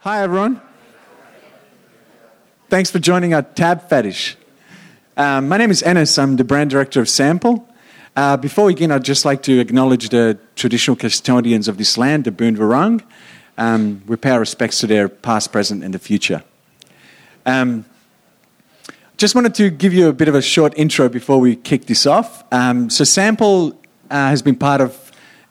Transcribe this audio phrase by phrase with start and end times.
[0.00, 0.60] Hi, everyone.
[2.68, 4.36] Thanks for joining our Tab Fetish.
[5.16, 6.16] Um, my name is Ennis.
[6.18, 7.66] I'm the brand director of Sample.
[8.14, 12.24] Uh, before we begin, I'd just like to acknowledge the traditional custodians of this land,
[12.24, 13.02] the Boon.
[13.58, 16.44] Um, we pay our respects to their past, present, and the future.
[17.44, 17.84] Um,
[19.16, 22.06] just wanted to give you a bit of a short intro before we kick this
[22.06, 22.44] off.
[22.52, 23.72] Um, so, Sample
[24.10, 25.05] uh, has been part of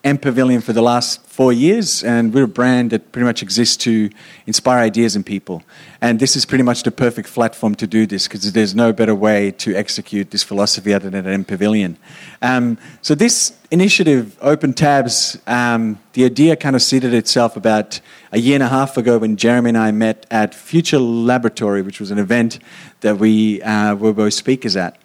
[0.05, 4.11] MPavilion for the last four years, and we're a brand that pretty much exists to
[4.45, 5.63] inspire ideas in people.
[5.99, 9.15] And this is pretty much the perfect platform to do this because there's no better
[9.15, 11.95] way to execute this philosophy other than at MPavilion.
[12.43, 17.99] Um, so, this initiative, Open Tabs, um, the idea kind of seeded itself about
[18.31, 21.99] a year and a half ago when Jeremy and I met at Future Laboratory, which
[21.99, 22.59] was an event
[23.01, 24.99] that we uh, were both speakers at.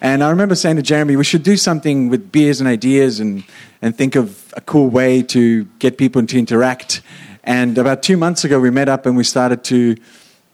[0.00, 3.44] And I remember saying to Jeremy, we should do something with beers and ideas and,
[3.80, 7.00] and think of a cool way to get people to interact.
[7.44, 9.96] And about two months ago, we met up and we started to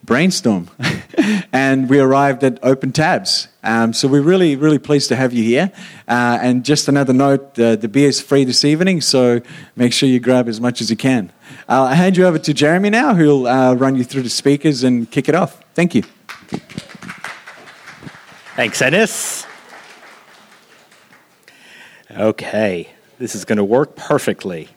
[0.05, 0.69] brainstorm.
[1.53, 3.49] and we arrived at Open Tabs.
[3.63, 5.71] Um, so we're really, really pleased to have you here.
[6.09, 9.41] Uh, and just another note uh, the beer is free this evening, so
[9.77, 11.33] make sure you grab as much as you can.
[11.69, 15.11] I'll hand you over to Jeremy now, who'll uh, run you through the speakers and
[15.11, 15.63] kick it off.
[15.75, 16.03] Thank you.
[18.55, 19.47] Thanks, Ennis.
[22.11, 24.69] Okay, this is going to work perfectly.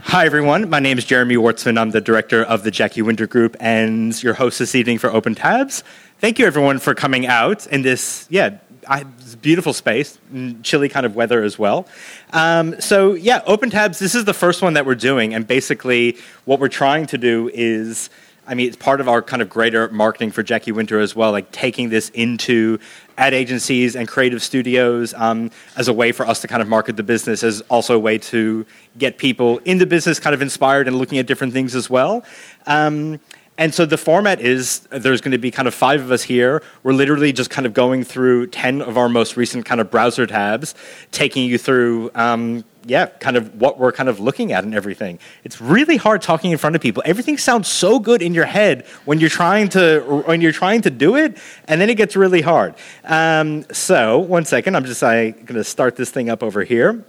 [0.00, 0.70] Hi, everyone.
[0.70, 1.78] My name is Jeremy Wortsman.
[1.78, 5.34] I'm the director of the Jacky Winter Group and your host this evening for Open
[5.34, 5.84] Tabs.
[6.20, 8.56] Thank you, everyone, for coming out in this, yeah,
[8.88, 9.02] I,
[9.42, 10.18] beautiful space,
[10.62, 11.86] chilly kind of weather as well.
[12.32, 15.34] Um, so, yeah, Open Tabs, this is the first one that we're doing.
[15.34, 18.08] And basically, what we're trying to do is
[18.46, 21.32] I mean, it's part of our kind of greater marketing for Jacky Winter as well,
[21.32, 22.78] like taking this into
[23.16, 26.96] ad agencies and creative studios um, as a way for us to kind of market
[26.96, 28.66] the business, as also a way to
[28.98, 32.24] get people in the business kind of inspired and looking at different things as well.
[32.66, 33.20] Um,
[33.56, 36.62] and so the format is there's going to be kind of five of us here.
[36.82, 40.26] We're literally just kind of going through 10 of our most recent kind of browser
[40.26, 40.74] tabs,
[41.12, 45.18] taking you through um, yeah, kind of what we're kind of looking at and everything.
[45.42, 47.02] It's really hard talking in front of people.
[47.06, 50.90] Everything sounds so good in your head when you're trying to when you're trying to
[50.90, 52.74] do it, and then it gets really hard.
[53.04, 57.04] Um, so one second, I'm just I, going to start this thing up over here.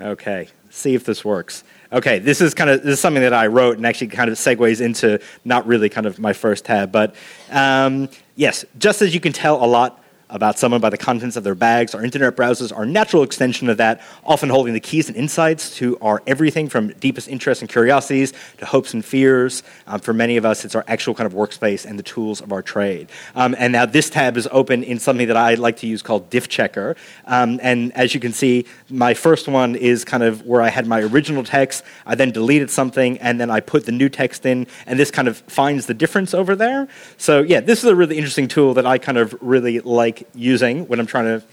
[0.00, 1.64] Okay, see if this works.
[1.90, 4.36] Okay, this is kind of this is something that I wrote and actually kind of
[4.36, 7.16] segues into not really kind of my first tab, but
[7.50, 11.44] um, yes, just as you can tell a lot about someone by the contents of
[11.44, 11.94] their bags.
[11.94, 15.76] Our internet browsers are a natural extension of that, often holding the keys and insights
[15.76, 19.62] to our everything from deepest interests and curiosities to hopes and fears.
[19.86, 22.52] Um, for many of us, it's our actual kind of workspace and the tools of
[22.52, 23.08] our trade.
[23.34, 26.30] Um, and now this tab is open in something that I like to use called
[26.30, 26.96] Diff Checker.
[27.26, 30.86] Um, and as you can see, my first one is kind of where I had
[30.86, 31.84] my original text.
[32.06, 35.28] I then deleted something, and then I put the new text in, and this kind
[35.28, 36.88] of finds the difference over there.
[37.16, 40.28] So yeah, this is a really interesting tool that I kind of really like like
[40.34, 41.46] using when I'm trying to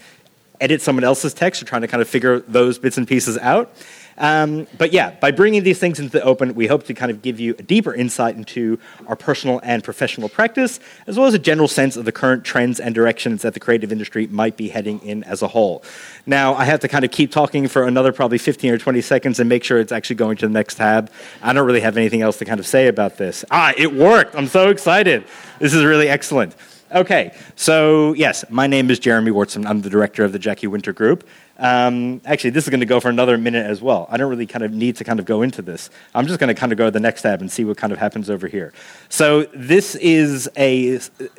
[0.60, 3.74] edit someone else's text or trying to kind of figure those bits and pieces out.
[4.18, 7.20] Um, but yeah, by bringing these things into the open, we hope to kind of
[7.20, 8.78] give you a deeper insight into
[9.08, 12.80] our personal and professional practice, as well as a general sense of the current trends
[12.80, 15.84] and directions that the creative industry might be heading in as a whole.
[16.24, 19.38] Now, I have to kind of keep talking for another probably 15 or 20 seconds
[19.38, 21.10] and make sure it's actually going to the next tab.
[21.42, 23.44] I don't really have anything else to kind of say about this.
[23.50, 24.34] Ah, it worked!
[24.34, 25.24] I'm so excited.
[25.58, 26.56] This is really excellent.
[26.92, 29.66] Okay, so yes, my name is Jeremy Wortsman.
[29.66, 31.26] I'm the director of the Jacky Winter Group.
[31.58, 34.06] Um, actually, this is going to go for another minute as well.
[34.08, 35.90] I don't really kind of need to kind of go into this.
[36.14, 37.92] I'm just going to kind of go to the next tab and see what kind
[37.92, 38.72] of happens over here.
[39.08, 40.98] So this is a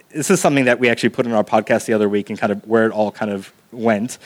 [0.09, 2.51] this is something that we actually put in our podcast the other week and kind
[2.51, 4.17] of where it all kind of went.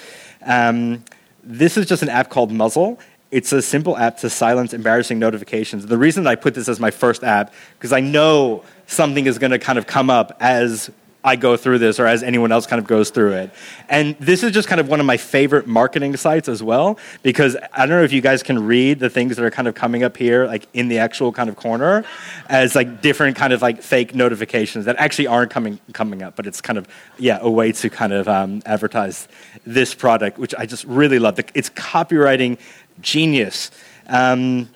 [0.44, 1.04] Um,
[1.44, 3.00] this is just an app called Muzzle.
[3.30, 5.86] It's a simple app to silence embarrassing notifications.
[5.86, 9.52] The reason I put this as my first app because I know something is going
[9.52, 10.90] to kind of come up as
[11.24, 13.52] I go through this or as anyone else kind of goes through it.
[13.90, 17.56] And this is just kind of one of my favorite marketing sites as well because
[17.74, 20.04] I don't know if you guys can read the things that are kind of coming
[20.04, 22.04] up here like in the actual kind of corner
[22.50, 26.48] as like different kind of like fake notifications that actually aren't coming coming up but
[26.48, 26.88] it's kind of
[27.18, 29.28] yeah a way to kind of um, advertise
[29.66, 31.40] this product which I just really love.
[31.54, 32.58] It's copywriting
[33.00, 33.70] genius.
[34.08, 34.70] Um,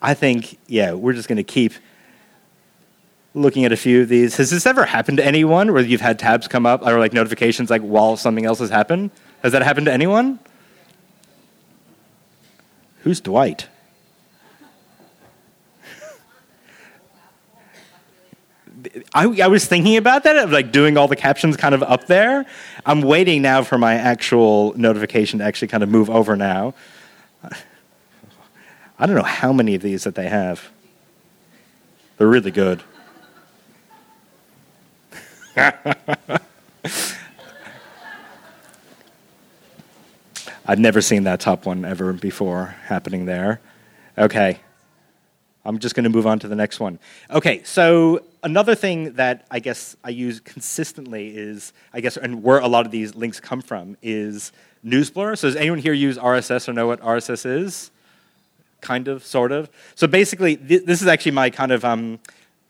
[0.00, 1.72] I think yeah we're just going to keep
[3.34, 4.36] looking at a few of these.
[4.36, 7.70] Has this ever happened to anyone where you've had tabs come up or like notifications
[7.70, 9.10] like while something else has happened?
[9.42, 10.38] Has that happened to anyone?
[13.02, 13.68] Who's Dwight?
[19.14, 22.06] I, I, was thinking about that, of like doing all the captions kind of up
[22.06, 22.44] there.
[22.84, 26.74] I'm waiting now for my actual notification to actually kind of move over now.
[28.98, 30.70] I don't know how many of these that they have.
[32.18, 32.82] They're really good.
[40.64, 43.60] I'd never seen that top one ever before happening there.
[44.16, 44.60] Okay.
[45.64, 46.98] I'm just going to move on to the next one.
[47.30, 52.58] Okay, so another thing that I guess I use consistently is, I guess, and where
[52.58, 54.50] a lot of these links come from is
[54.84, 55.38] NewsBlur.
[55.38, 57.90] So does anyone here use RSS or know what RSS is?
[58.80, 59.70] Kind of, sort of.
[59.94, 61.84] So basically, th- this is actually my kind of.
[61.84, 62.18] Um,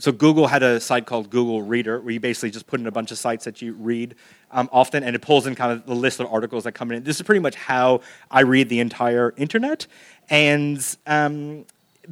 [0.03, 2.91] so Google had a site called Google Reader, where you basically just put in a
[2.91, 4.17] bunch of sites that you read
[4.51, 7.05] um, often, and it pulls in kind of the list of articles that come in.
[7.05, 9.87] This is pretty much how I read the entire internet,
[10.29, 11.67] and um,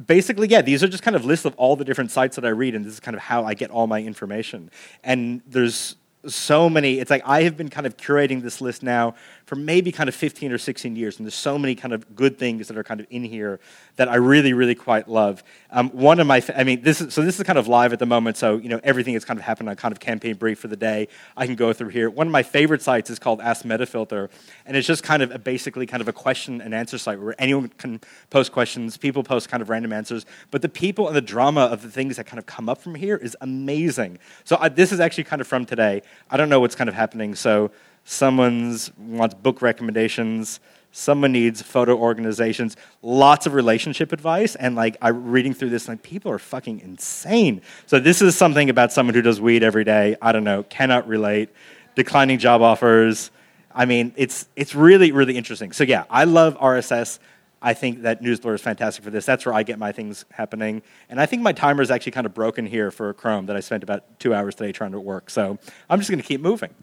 [0.05, 2.51] basically, yeah, these are just kind of lists of all the different sites that I
[2.51, 4.71] read, and this is kind of how I get all my information.
[5.03, 6.99] And there's so many.
[6.99, 9.15] It's like I have been kind of curating this list now
[9.51, 12.39] for maybe kind of 15 or 16 years, and there's so many kind of good
[12.39, 13.59] things that are kind of in here
[13.97, 15.43] that I really, really quite love.
[15.71, 17.99] Um, one of my, I mean, this is so this is kind of live at
[17.99, 20.57] the moment, so you know everything that's kind of happened on kind of campaign brief
[20.57, 21.09] for the day.
[21.35, 22.09] I can go through here.
[22.09, 24.29] One of my favorite sites is called Ask Metafilter,
[24.65, 27.35] and it's just kind of a, basically kind of a question and answer site where
[27.37, 27.99] anyone can
[28.29, 28.95] post questions.
[28.95, 32.15] People post kind of random answers, but the people and the drama of the things
[32.15, 34.17] that kind of come up from here is amazing.
[34.45, 36.03] So I, this is actually kind of from today.
[36.29, 37.69] I don't know what's kind of happening, so
[38.03, 40.59] someone's wants book recommendations.
[40.91, 42.75] Someone needs photo organizations.
[43.01, 47.61] Lots of relationship advice and like i'm reading through this like people are fucking insane.
[47.85, 50.17] So this is something about someone who does weed every day.
[50.21, 50.63] I don't know.
[50.63, 51.49] Cannot relate.
[51.95, 53.31] Declining job offers.
[53.73, 55.71] I mean it's it's really really interesting.
[55.71, 57.19] So yeah i love rss
[57.61, 59.25] I think that NewsBlur is fantastic for this.
[59.25, 60.81] That's where I get my things happening.
[61.09, 63.59] And I think my timer is actually kind of broken here for Chrome that I
[63.59, 65.29] spent about two hours today trying to work.
[65.29, 65.59] So
[65.89, 66.73] I'm just going to keep moving.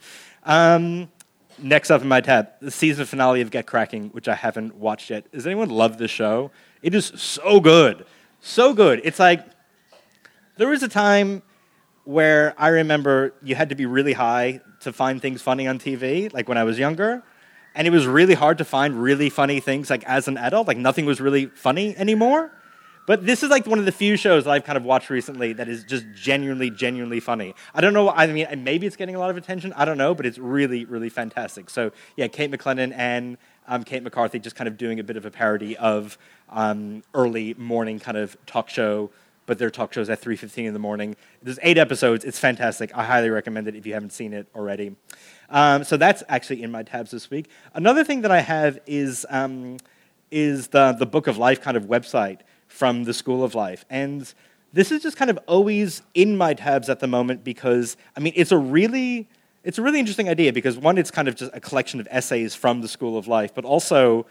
[0.45, 1.11] Um,
[1.59, 5.11] next up in my tab, the season finale of Get Cracking, which I haven't watched
[5.11, 5.31] yet.
[5.33, 6.53] Does anyone love this show?
[6.83, 8.07] It is so good.
[8.41, 9.01] So good.
[9.03, 9.45] It's like
[10.57, 11.43] there was a time
[12.05, 16.33] where I remember you had to be really high to find things funny on TV,
[16.33, 17.23] like when I was younger.
[17.79, 20.77] And it was really hard to find really funny things like as an adult, like
[20.77, 22.51] nothing was really funny anymore.
[23.07, 25.53] But this is like one of the few shows that I've kind of watched recently
[25.53, 27.55] that is just genuinely, genuinely funny.
[27.73, 28.11] I don't know.
[28.11, 29.73] I mean, maybe it's getting a lot of attention.
[29.75, 31.71] I don't know, but it's really, really fantastic.
[31.71, 33.39] So yeah, Kate McLennan and
[33.69, 37.55] um, Kate McCartney just kind of doing a bit of a parody of um, early
[37.55, 39.11] morning kind of talk show
[39.47, 43.03] but their talk shows at 3.15 in the morning there's eight episodes it's fantastic i
[43.03, 44.95] highly recommend it if you haven't seen it already
[45.51, 49.27] um, so that's actually in my tabs this week another thing that i have is,
[49.31, 49.77] um,
[50.31, 53.85] is the, the book of life kind of website from the School of Life.
[53.91, 54.33] And
[54.73, 58.35] this is just kind of always in my tabs at the moment because, I mean,
[58.37, 59.29] it's a really.
[59.65, 62.55] It's a really interesting idea because one, it's kind of just a collection of essays
[62.55, 64.25] from the School of Life, but also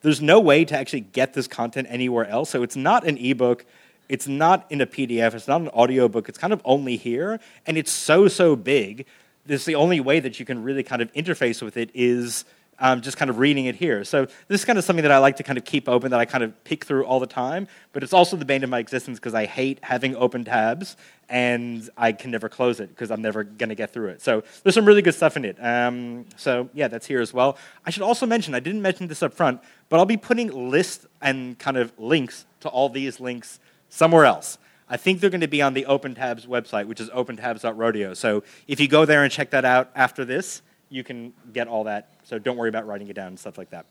[0.00, 2.50] there's no way to actually get this content anywhere else.
[2.50, 3.64] So it's not an ebook,
[4.08, 7.76] it's not in a PDF, it's not an audiobook, it's kind of only here, and
[7.76, 9.06] it's so, so big.
[9.44, 12.44] This is the only way that you can really kind of interface with it is
[12.78, 14.02] um, just kind of reading it here.
[14.04, 16.20] So this is kind of something that I like to kind of keep open, that
[16.20, 17.68] I kind of pick through all the time.
[17.92, 20.96] But it's also the bane of my existence because I hate having open tabs
[21.28, 24.20] and I can never close it because I'm never going to get through it.
[24.20, 25.56] So there's some really good stuff in it.
[25.64, 27.56] Um, so yeah, that's here as well.
[27.86, 31.06] I should also mention, I didn't mention this up front, but I'll be putting lists
[31.20, 34.58] and kind of links to all these links somewhere else.
[34.92, 38.12] I think they're going to be on the Open Tabs website, which is opentabs.rodeo.
[38.12, 41.84] So if you go there and check that out after this, you can get all
[41.84, 42.10] that.
[42.24, 43.86] So don't worry about writing it down and stuff like that.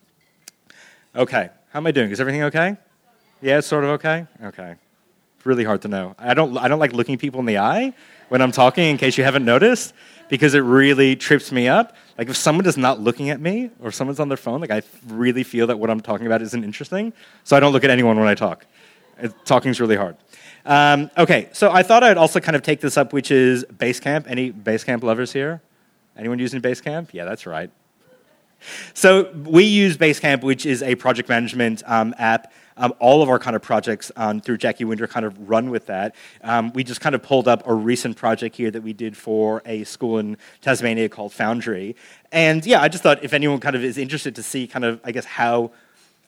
[1.15, 2.12] Okay, how am I doing?
[2.12, 2.77] Is everything okay?
[3.41, 4.27] Yeah, it's sort of okay.
[4.43, 4.75] Okay,
[5.38, 6.15] it's really hard to know.
[6.20, 6.55] I don't.
[6.55, 7.93] I don't like looking people in the eye
[8.29, 8.86] when I'm talking.
[8.86, 9.93] In case you haven't noticed,
[10.29, 11.96] because it really trips me up.
[12.20, 14.84] Like if someone is not looking at me or someone's on their phone, like I
[15.08, 17.12] really feel that what I'm talking about isn't interesting.
[17.43, 18.67] So I don't look at anyone when I talk.
[19.46, 20.15] Talking is really hard.
[20.65, 24.25] Um, okay, so I thought I'd also kind of take this up, which is Basecamp.
[24.27, 25.62] Any Basecamp lovers here?
[26.18, 27.10] Anyone using Basecamp?
[27.13, 27.72] Yeah, that's right.
[28.94, 32.53] So we use Basecamp, which is a project management um, app.
[32.77, 35.88] Um, all of our kind of projects um, through Jacky Winter kind of run with
[35.88, 36.15] that.
[36.41, 39.62] Um, we just kind of pulled up a recent project here that we did for
[39.65, 41.96] a school in Tasmania called Foundry.
[42.32, 45.01] And yeah, I just thought if anyone kind of is interested to see kind of,
[45.03, 45.72] I guess, how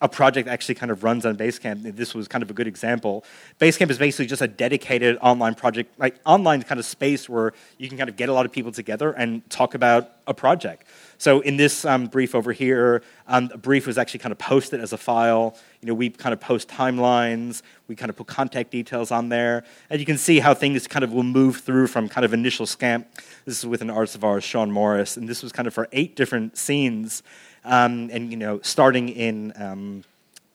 [0.04, 1.96] a project actually kind of runs on Basecamp.
[1.96, 3.24] This was kind of a good example.
[3.58, 7.88] Basecamp is basically just a dedicated online project, like online kind of space where you
[7.88, 10.86] can kind of get a lot of people together and talk about a project.
[11.18, 14.82] So in this um, brief over here, um, a brief was actually kind of posted
[14.82, 15.56] as a file.
[15.80, 17.62] You know, we kind of post timelines.
[17.88, 21.04] We kind of put contact details on there, and you can see how things kind
[21.04, 23.08] of will move through from kind of initial scamp.
[23.46, 25.88] This is with an artist of ours, Sean Morris, and this was kind of for
[25.94, 27.24] eight different scenes
[27.66, 30.04] um, and you know, starting in um,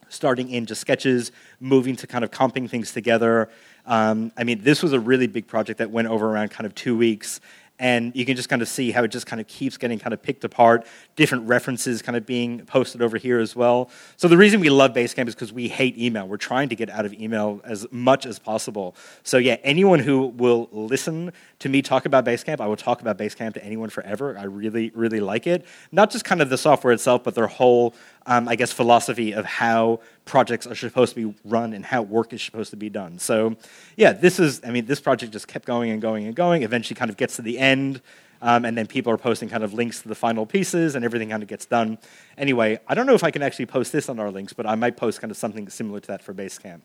[0.08, 3.48] starting in just sketches, moving to kind of comping things together.
[3.86, 6.74] Um, I mean, this was a really big project that went over around kind of
[6.74, 7.40] two weeks
[7.78, 10.12] and you can just kind of see how it just kind of keeps getting kind
[10.12, 13.90] of picked apart different references kind of being posted over here as well.
[14.16, 16.26] So the reason we love basecamp is because we hate email.
[16.26, 18.96] We're trying to get out of email as much as possible.
[19.22, 23.18] So yeah anyone who will listen to me talk about basecamp i will talk about
[23.18, 24.36] basecamp to anyone forever.
[24.38, 25.64] I really really like it.
[25.92, 27.94] Not just kind of the software itself but their whole
[28.26, 32.32] um, I guess, philosophy of how projects are supposed to be run and how work
[32.32, 33.18] is supposed to be done.
[33.18, 33.56] So,
[33.96, 36.62] yeah, this is, I mean, this project just kept going and going and going.
[36.62, 38.02] Eventually, kind of gets to the end,
[38.42, 41.30] um, and then people are posting kind of links to the final pieces, and everything
[41.30, 41.98] kind of gets done.
[42.36, 44.74] Anyway, I don't know if I can actually post this on our links, but I
[44.74, 46.80] might post kind of something similar to that for Basecamp.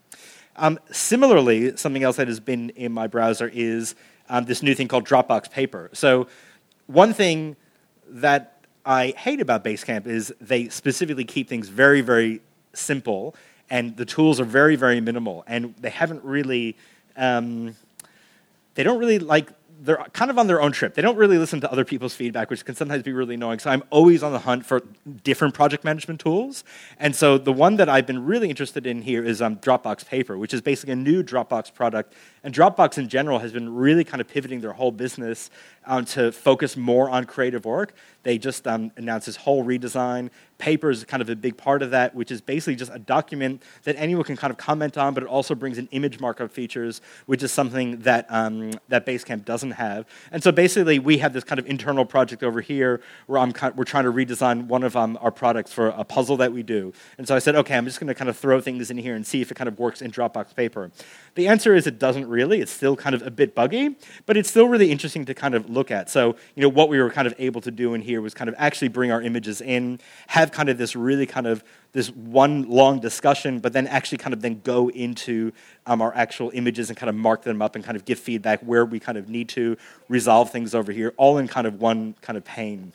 [0.55, 3.95] Um, similarly, something else that has been in my browser is
[4.29, 5.89] um, this new thing called Dropbox Paper.
[5.93, 6.27] So,
[6.87, 7.55] one thing
[8.07, 8.52] that
[8.85, 12.41] I hate about Basecamp is they specifically keep things very, very
[12.73, 13.35] simple,
[13.69, 16.75] and the tools are very, very minimal, and they haven't really,
[17.15, 17.75] um,
[18.75, 19.49] they don't really like
[19.83, 20.93] they're kind of on their own trip.
[20.93, 23.59] They don't really listen to other people's feedback, which can sometimes be really annoying.
[23.59, 24.81] So I'm always on the hunt for
[25.23, 26.63] different project management tools.
[26.99, 30.37] And so the one that I've been really interested in here is um, Dropbox Paper,
[30.37, 32.13] which is basically a new Dropbox product.
[32.43, 35.49] And Dropbox in general has been really kind of pivoting their whole business
[35.85, 37.93] um, to focus more on creative work.
[38.23, 40.29] They just um, announced this whole redesign.
[40.57, 43.61] Paper is kind of a big part of that, which is basically just a document
[43.83, 47.01] that anyone can kind of comment on, but it also brings in image markup features,
[47.25, 50.05] which is something that, um, that Basecamp doesn't have.
[50.31, 53.71] And so basically, we have this kind of internal project over here where I'm kind
[53.71, 56.63] of, we're trying to redesign one of um, our products for a puzzle that we
[56.63, 56.93] do.
[57.17, 59.15] And so I said, okay, I'm just going to kind of throw things in here
[59.15, 60.91] and see if it kind of works in Dropbox Paper.
[61.35, 62.61] The answer is it doesn't really.
[62.61, 65.69] It's still kind of a bit buggy, but it's still really interesting to kind of
[65.73, 66.09] look at.
[66.09, 68.49] So, you know, what we were kind of able to do in here was kind
[68.49, 72.69] of actually bring our images in, have kind of this really kind of this one
[72.69, 75.51] long discussion, but then actually kind of then go into
[75.85, 78.59] um, our actual images and kind of mark them up and kind of give feedback
[78.61, 79.77] where we kind of need to
[80.09, 82.93] resolve things over here, all in kind of one kind of pane.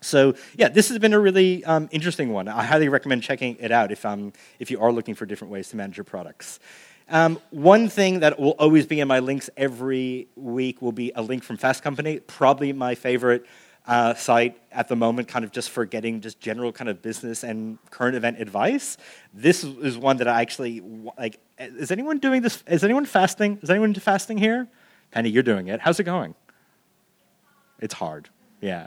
[0.00, 2.46] So yeah, this has been a really um, interesting one.
[2.46, 5.70] I highly recommend checking it out if, um, if you are looking for different ways
[5.70, 6.60] to manage your products.
[7.08, 11.22] Um, one thing that will always be in my links every week will be a
[11.22, 13.44] link from Fast Company, probably my favorite
[13.86, 17.44] uh, site at the moment, kind of just for getting just general kind of business
[17.44, 18.96] and current event advice.
[19.34, 20.80] This is one that I actually
[21.18, 21.38] like.
[21.58, 22.64] Is anyone doing this?
[22.66, 23.58] Is anyone fasting?
[23.62, 24.66] Is anyone fasting here?
[25.10, 25.80] Penny, you're doing it.
[25.80, 26.34] How's it going?
[27.80, 28.30] It's hard.
[28.62, 28.86] Yeah,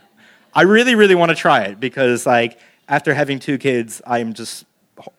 [0.54, 4.66] I really, really want to try it because like after having two kids, I'm just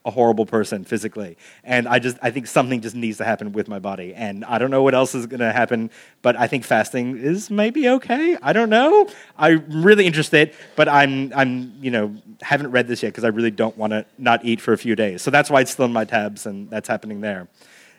[0.04, 1.37] a horrible person physically.
[1.64, 4.14] And i just i think something just needs to happen with my body.
[4.14, 5.90] And i don't know what else is going to happen
[6.23, 8.37] but i think fasting is maybe okay.
[8.42, 9.08] I don't know.
[9.37, 13.50] I'm really interested but i'm i'm you know haven't read this yet because i really
[13.50, 15.23] don't want to not eat for a few days.
[15.23, 17.49] So that's why it's still in my tabs and that's happening there.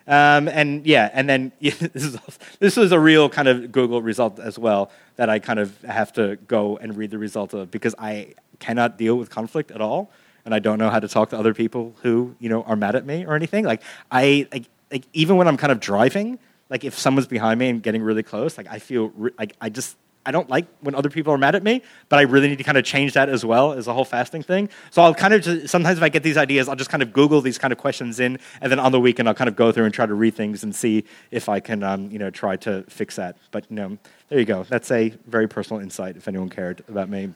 [0.06, 2.18] Um, and yeah, and then yeah, this, is,
[2.58, 6.12] this was a real kind of Google result as well that I kind of have
[6.14, 10.10] to go and read the result of because I cannot deal with conflict at all
[10.50, 12.96] and I don't know how to talk to other people who you know are mad
[12.96, 13.64] at me or anything.
[13.64, 17.68] Like I like, like even when I'm kind of driving, like if someone's behind me
[17.68, 20.96] and getting really close, like I feel re- like I just I don't like when
[20.96, 23.28] other people are mad at me, but I really need to kind of change that
[23.28, 24.68] as well as a whole fasting thing.
[24.90, 27.12] So I'll kind of just, sometimes if I get these ideas, I'll just kind of
[27.12, 29.72] Google these kind of questions in, and then on the weekend I'll kind of go
[29.72, 32.56] through and try to read things and see if I can, um, you know, try
[32.56, 33.36] to fix that.
[33.52, 34.64] But you know, there you go.
[34.64, 37.30] That's a very personal insight if anyone cared about me.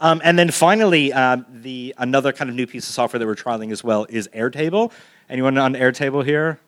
[0.00, 3.34] Um, and then finally, um, the another kind of new piece of software that we're
[3.34, 4.92] trialing as well is Airtable.
[5.28, 6.58] Anyone on Airtable here?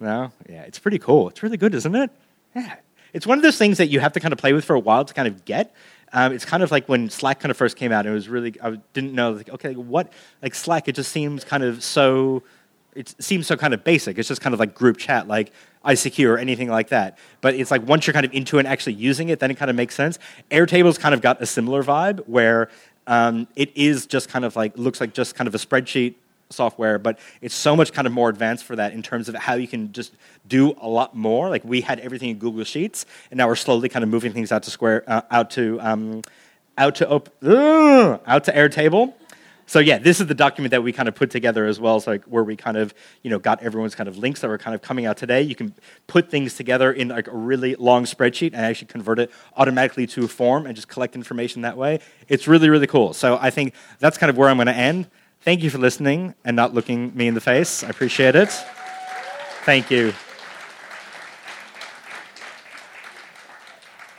[0.00, 0.32] No?
[0.48, 1.28] Yeah, it's pretty cool.
[1.28, 2.10] It's really good, isn't it?
[2.54, 2.76] Yeah.
[3.12, 4.80] It's one of those things that you have to kind of play with for a
[4.80, 5.74] while to kind of get.
[6.12, 8.06] Um, it's kind of like when Slack kind of first came out.
[8.06, 10.88] It was really I didn't know like okay what like Slack.
[10.88, 12.42] It just seems kind of so.
[12.94, 14.18] It seems so kind of basic.
[14.18, 15.28] It's just kind of like group chat.
[15.28, 15.52] Like
[15.84, 17.18] ICQ or anything like that.
[17.40, 19.56] But it's like once you're kind of into it and actually using it, then it
[19.56, 20.18] kind of makes sense.
[20.50, 22.68] Airtable's kind of got a similar vibe where
[23.06, 26.14] um, it is just kind of like, looks like just kind of a spreadsheet
[26.50, 29.54] software, but it's so much kind of more advanced for that in terms of how
[29.54, 30.12] you can just
[30.48, 31.48] do a lot more.
[31.48, 34.52] Like we had everything in Google Sheets, and now we're slowly kind of moving things
[34.52, 36.22] out to Square, uh, out to um,
[36.76, 39.14] out to op- out to Airtable.
[39.70, 42.00] So yeah, this is the document that we kind of put together as well.
[42.00, 44.58] So like where we kind of you know got everyone's kind of links that were
[44.58, 45.42] kind of coming out today.
[45.42, 45.72] You can
[46.08, 50.24] put things together in like a really long spreadsheet and actually convert it automatically to
[50.24, 52.00] a form and just collect information that way.
[52.26, 53.12] It's really really cool.
[53.12, 55.08] So I think that's kind of where I'm going to end.
[55.42, 57.84] Thank you for listening and not looking me in the face.
[57.84, 58.50] I appreciate it.
[59.62, 60.14] Thank you.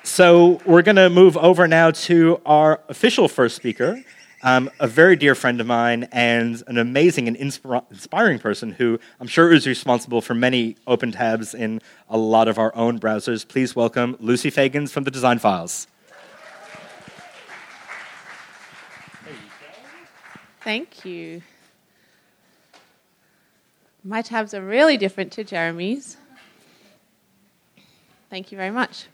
[0.03, 4.01] So we're going to move over now to our official first speaker.
[4.43, 9.27] Um, a very dear friend of mine and an amazing and inspiring person who I'm
[9.27, 11.79] sure is responsible for many open tabs in
[12.09, 13.47] a lot of our own browsers.
[13.47, 15.85] Please welcome Lucy Feagins from the Design Files.
[20.63, 21.43] Thank you.
[24.03, 26.17] My tabs are really different to Jeremy's.
[28.31, 29.05] Thank you very much.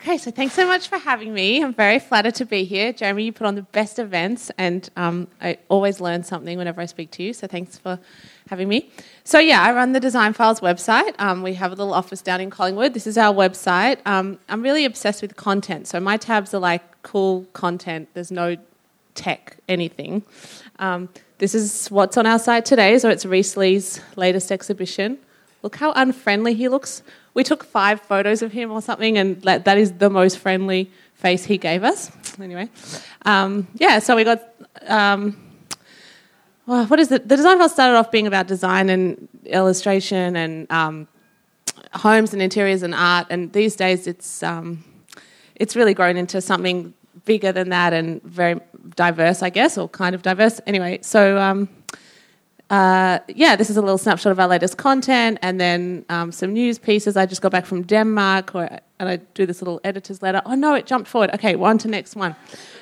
[0.00, 1.60] Okay, so thanks so much for having me.
[1.60, 2.92] I'm very flattered to be here.
[2.92, 6.86] Jeremy, you put on the best events, and um, I always learn something whenever I
[6.86, 7.98] speak to you, so thanks for
[8.48, 8.90] having me.
[9.24, 11.16] So, yeah, I run the Design Files website.
[11.18, 12.94] Um, we have a little office down in Collingwood.
[12.94, 13.98] This is our website.
[14.06, 18.08] Um, I'm really obsessed with content, so my tabs are like cool content.
[18.14, 18.56] There's no
[19.16, 20.22] tech anything.
[20.78, 23.00] Um, this is what's on our site today.
[23.00, 25.18] So it's Rhys Lee's latest exhibition.
[25.62, 27.02] Look how unfriendly he looks.
[27.34, 31.44] We took five photos of him or something, and that is the most friendly face
[31.44, 32.10] he gave us.
[32.40, 32.68] Anyway,
[33.22, 33.98] um, yeah.
[33.98, 34.42] So we got.
[34.86, 35.36] Um,
[36.66, 37.28] well, what is it?
[37.28, 41.08] The design file started off being about design and illustration and um,
[41.94, 44.84] homes and interiors and art, and these days it's um,
[45.56, 48.60] it's really grown into something bigger than that and very
[48.96, 50.60] diverse, I guess, or kind of diverse.
[50.66, 51.68] Anyway, so um,
[52.70, 56.52] uh, yeah, this is a little snapshot of our latest content, and then um, some
[56.52, 57.16] news pieces.
[57.16, 60.42] I just got back from Denmark, or, and I do this little editor's letter.
[60.44, 61.30] Oh no, it jumped forward.
[61.34, 62.36] Okay, one to next one.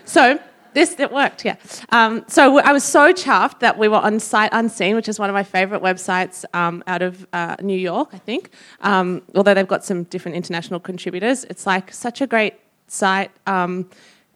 [0.05, 0.41] So
[0.77, 1.57] this it worked, yeah.
[1.89, 5.31] Um, so I was so chuffed that we were on Sight Unseen, which is one
[5.31, 8.51] of my favourite websites um, out of uh, New York, I think.
[8.83, 12.55] Um, although they've got some different international contributors, it's like such a great
[12.89, 13.31] site.
[13.47, 13.89] Um,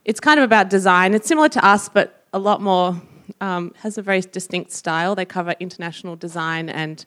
[0.06, 1.12] it's kind of about design.
[1.12, 2.98] It's similar to us, but a lot more,
[3.40, 5.14] um, has a very distinct style.
[5.14, 7.04] They cover international design and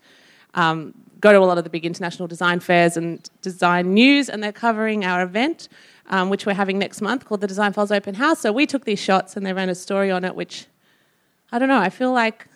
[0.55, 4.43] um, go to a lot of the big international design fairs and design news, and
[4.43, 5.69] they're covering our event,
[6.07, 8.39] um, which we're having next month called the Design Files Open House.
[8.39, 10.67] So we took these shots and they ran a story on it, which
[11.51, 12.47] I don't know, I feel like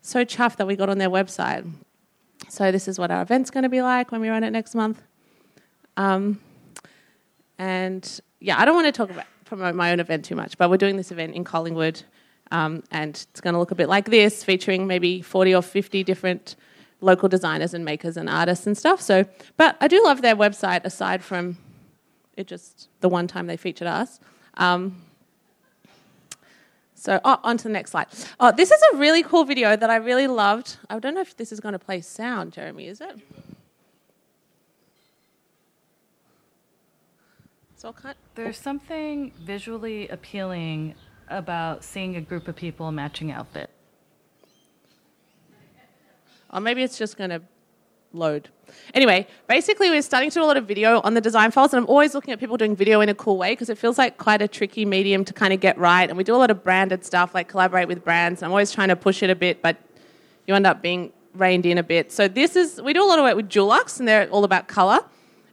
[0.00, 1.70] so chuffed that we got on their website.
[2.48, 4.74] So this is what our event's going to be like when we run it next
[4.74, 5.00] month.
[5.96, 6.40] Um,
[7.58, 10.70] and yeah, I don't want to talk about promote my own event too much, but
[10.70, 12.02] we're doing this event in Collingwood,
[12.52, 16.04] um, and it's going to look a bit like this, featuring maybe 40 or 50
[16.04, 16.54] different
[17.00, 19.00] local designers and makers and artists and stuff.
[19.00, 19.24] So,
[19.56, 21.56] but I do love their website aside from
[22.36, 24.20] it just the one time they featured us.
[24.58, 25.02] Um,
[26.94, 28.06] so, oh, on to the next slide.
[28.38, 30.76] Oh, this is a really cool video that I really loved.
[30.88, 33.18] I don't know if this is going to play sound, Jeremy, is it?
[37.76, 37.92] So
[38.36, 40.94] There's something visually appealing
[41.36, 43.70] about seeing a group of people in matching outfit.
[46.52, 47.42] Or maybe it's just going to
[48.12, 48.50] load.
[48.94, 51.82] Anyway, basically, we're starting to do a lot of video on the design files, and
[51.82, 54.18] I'm always looking at people doing video in a cool way because it feels like
[54.18, 56.08] quite a tricky medium to kind of get right.
[56.08, 58.42] And we do a lot of branded stuff, like collaborate with brands.
[58.42, 59.76] I'm always trying to push it a bit, but
[60.46, 62.12] you end up being reined in a bit.
[62.12, 64.68] So this is we do a lot of work with Dulux, and they're all about
[64.68, 65.00] color.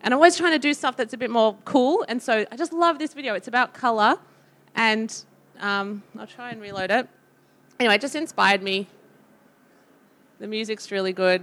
[0.01, 2.05] And I'm always trying to do stuff that's a bit more cool.
[2.07, 3.33] And so I just love this video.
[3.33, 4.17] It's about color.
[4.75, 5.23] And
[5.59, 7.07] um, I'll try and reload it.
[7.79, 8.87] Anyway, it just inspired me.
[10.39, 11.41] The music's really good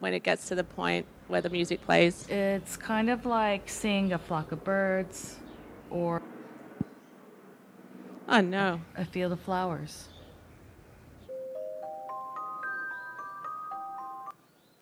[0.00, 2.26] when it gets to the point where the music plays.
[2.28, 5.36] It's kind of like seeing a flock of birds
[5.90, 6.22] or.
[8.28, 8.80] Oh no.
[8.96, 10.08] A field of flowers.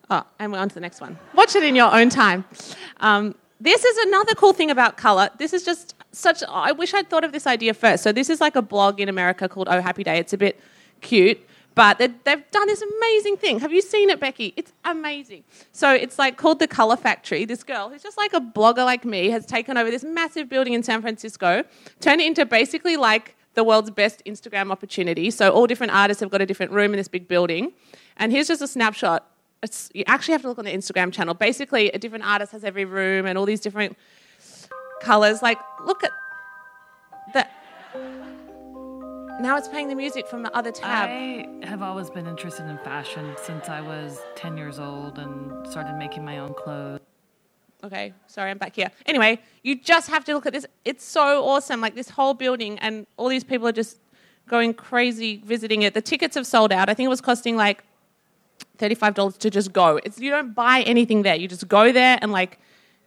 [0.09, 1.19] Oh, and we're on to the next one.
[1.35, 2.45] Watch it in your own time.
[2.99, 5.31] Um, this is another cool thing about color.
[5.39, 6.43] This is just such.
[6.49, 8.03] I wish I'd thought of this idea first.
[8.03, 10.19] So this is like a blog in America called Oh Happy Day.
[10.19, 10.61] It's a bit
[11.01, 11.41] cute,
[11.75, 13.61] but they've done this amazing thing.
[13.61, 14.53] Have you seen it, Becky?
[14.57, 15.45] It's amazing.
[15.73, 17.45] So it's like called the Color Factory.
[17.45, 20.73] This girl, who's just like a blogger like me, has taken over this massive building
[20.73, 21.65] in San Francisco,
[22.01, 25.31] turned it into basically like the world's best Instagram opportunity.
[25.31, 27.73] So all different artists have got a different room in this big building.
[28.17, 29.27] And here's just a snapshot
[29.63, 31.35] it's, you actually have to look on the Instagram channel.
[31.35, 33.97] Basically, a different artist has every room and all these different
[35.01, 35.43] colors.
[35.43, 36.13] Like, look at
[37.35, 37.51] that.
[39.41, 41.09] Now it's playing the music from the other tab.
[41.09, 45.95] I have always been interested in fashion since I was 10 years old and started
[45.95, 47.01] making my own clothes.
[47.83, 48.91] Okay, sorry, I'm back here.
[49.07, 50.67] Anyway, you just have to look at this.
[50.85, 51.81] It's so awesome.
[51.81, 53.99] Like, this whole building, and all these people are just
[54.47, 55.95] going crazy visiting it.
[55.95, 56.91] The tickets have sold out.
[56.91, 57.83] I think it was costing like
[58.79, 59.99] $35 to just go.
[60.05, 61.37] It's, you don't buy anything there.
[61.37, 62.59] You just go there and like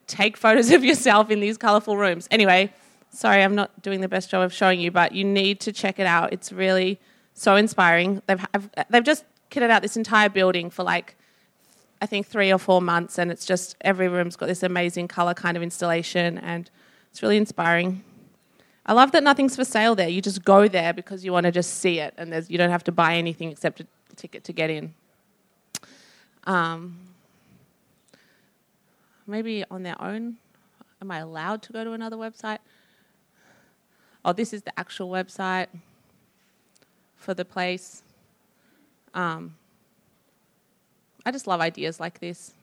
[0.07, 2.27] take photos of yourself in these colorful rooms.
[2.31, 2.73] Anyway,
[3.09, 5.99] sorry, I'm not doing the best job of showing you, but you need to check
[5.99, 6.33] it out.
[6.33, 6.99] It's really
[7.33, 8.21] so inspiring.
[8.27, 8.45] They've,
[8.89, 11.15] they've just kitted out this entire building for like,
[12.01, 15.33] I think three or four months, and it's just every room's got this amazing color
[15.33, 16.69] kind of installation, and
[17.11, 18.03] it's really inspiring.
[18.85, 20.09] I love that nothing's for sale there.
[20.09, 22.83] You just go there because you want to just see it, and you don't have
[22.85, 23.87] to buy anything except a
[24.17, 24.93] ticket to get in.
[26.45, 26.99] Um,
[29.27, 30.37] maybe on their own.
[31.01, 32.59] Am I allowed to go to another website?
[34.25, 35.67] Oh, this is the actual website
[37.17, 38.03] for the place.
[39.13, 39.55] Um,
[41.25, 42.53] I just love ideas like this.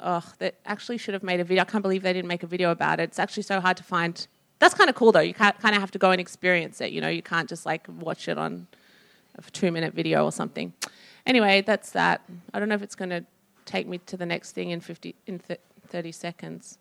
[0.00, 1.62] Oh, they actually should have made a video.
[1.62, 3.04] I can't believe they didn't make a video about it.
[3.04, 4.26] It's actually so hard to find.
[4.60, 5.20] That's kind of cool though.
[5.20, 6.92] You kind of have to go and experience it.
[6.92, 8.68] You know, you can't just like watch it on
[9.36, 10.72] a two-minute video or something.
[11.26, 12.22] Anyway, that's that.
[12.54, 13.24] I don't know if it's going to
[13.68, 16.78] take me to the next thing in 50 in th- 30 seconds,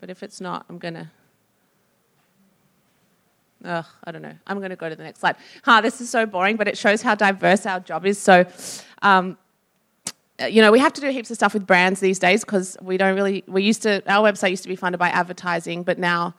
[0.00, 1.10] but if it's not, I'm going to.
[3.64, 4.34] Ugh, I don't know.
[4.46, 5.36] I'm going to go to the next slide.
[5.64, 8.18] Huh, this is so boring, but it shows how diverse our job is.
[8.18, 8.44] So,
[9.02, 9.38] um,
[10.38, 12.96] you know, we have to do heaps of stuff with brands these days because we
[12.96, 13.44] don't really.
[13.46, 14.02] We used to.
[14.10, 16.34] Our website used to be funded by advertising, but now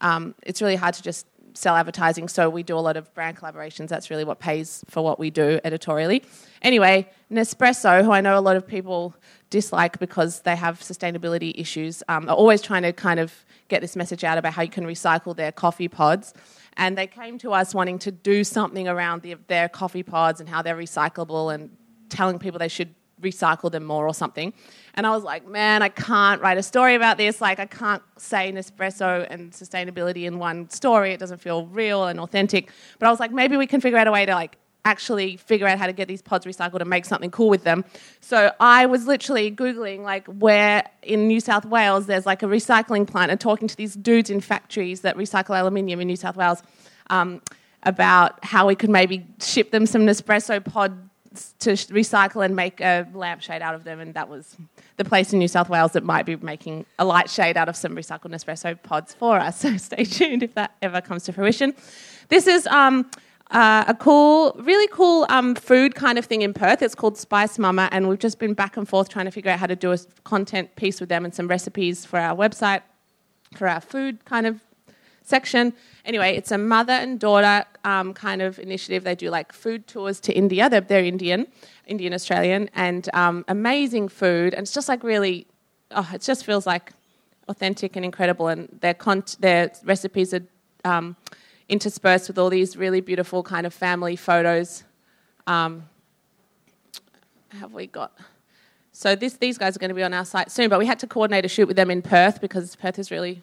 [0.00, 2.28] um, it's really hard to just sell advertising.
[2.28, 3.88] So we do a lot of brand collaborations.
[3.88, 6.24] That's really what pays for what we do editorially.
[6.62, 9.14] Anyway, Nespresso, who I know a lot of people
[9.50, 13.96] dislike because they have sustainability issues, um, are always trying to kind of get this
[13.96, 16.34] message out about how you can recycle their coffee pods.
[16.76, 20.48] And they came to us wanting to do something around the, their coffee pods and
[20.48, 21.70] how they're recyclable and
[22.08, 24.52] telling people they should recycle them more or something.
[24.94, 27.40] And I was like, man, I can't write a story about this.
[27.40, 31.12] Like, I can't say Nespresso and sustainability in one story.
[31.12, 32.70] It doesn't feel real and authentic.
[32.98, 35.66] But I was like, maybe we can figure out a way to like actually figure
[35.66, 37.84] out how to get these pods recycled and make something cool with them.
[38.20, 43.06] So I was literally googling like where in New South Wales there's like a recycling
[43.06, 46.62] plant and talking to these dudes in factories that recycle aluminium in New South Wales
[47.10, 47.42] um,
[47.82, 51.09] about how we could maybe ship them some Nespresso pod
[51.60, 54.56] to recycle and make a lampshade out of them, and that was
[54.96, 57.76] the place in New South Wales that might be making a light shade out of
[57.76, 59.64] some recycled Nespresso pods for us.
[59.70, 61.74] So stay tuned if that ever comes to fruition.
[62.28, 63.10] This is um,
[63.50, 66.82] uh, a cool, really cool um, food kind of thing in Perth.
[66.82, 69.58] It's called Spice Mama, and we've just been back and forth trying to figure out
[69.58, 72.82] how to do a content piece with them and some recipes for our website,
[73.54, 74.60] for our food kind of
[75.30, 75.72] section.
[76.04, 79.04] Anyway, it's a mother and daughter um, kind of initiative.
[79.04, 80.68] They do like food tours to India.
[80.68, 81.46] They're, they're Indian,
[81.86, 84.52] Indian Australian, and um, amazing food.
[84.54, 85.46] And it's just like really,
[85.92, 86.92] oh, it just feels like
[87.48, 88.48] authentic and incredible.
[88.48, 90.44] And their con- their recipes are
[90.84, 91.16] um,
[91.68, 94.84] interspersed with all these really beautiful kind of family photos.
[95.46, 95.88] Um,
[97.58, 98.12] have we got?
[98.92, 100.98] So this, these guys are going to be on our site soon, but we had
[100.98, 103.42] to coordinate a shoot with them in Perth because Perth is really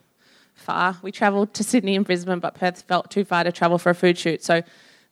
[0.58, 0.98] far.
[1.02, 3.96] We travelled to Sydney and Brisbane, but Perth felt too far to travel for a
[3.96, 4.44] food shoot.
[4.44, 4.62] So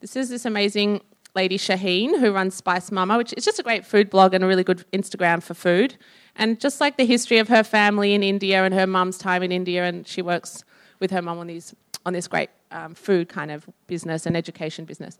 [0.01, 1.01] this is this amazing
[1.35, 4.47] lady Shaheen who runs Spice Mama, which is just a great food blog and a
[4.47, 5.97] really good Instagram for food.
[6.35, 9.51] And just like the history of her family in India and her mum's time in
[9.51, 10.63] India, and she works
[10.99, 14.85] with her mum on these on this great um, food kind of business and education
[14.85, 15.17] business.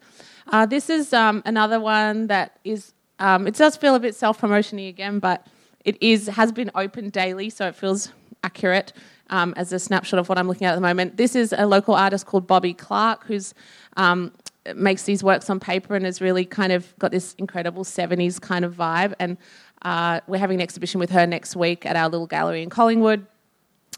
[0.47, 2.93] Uh, this is um, another one that is.
[3.17, 5.47] Um, it does feel a bit self promotiony again, but
[5.85, 8.11] it is has been open daily, so it feels
[8.43, 8.91] accurate
[9.29, 11.17] um, as a snapshot of what I'm looking at at the moment.
[11.17, 13.53] This is a local artist called Bobby Clark, who's
[13.97, 14.31] um,
[14.75, 18.65] makes these works on paper and has really kind of got this incredible 70s kind
[18.65, 19.13] of vibe.
[19.19, 19.37] And
[19.83, 23.25] uh, we're having an exhibition with her next week at our little gallery in Collingwood.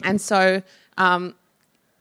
[0.04, 0.62] And so,
[0.98, 1.36] um,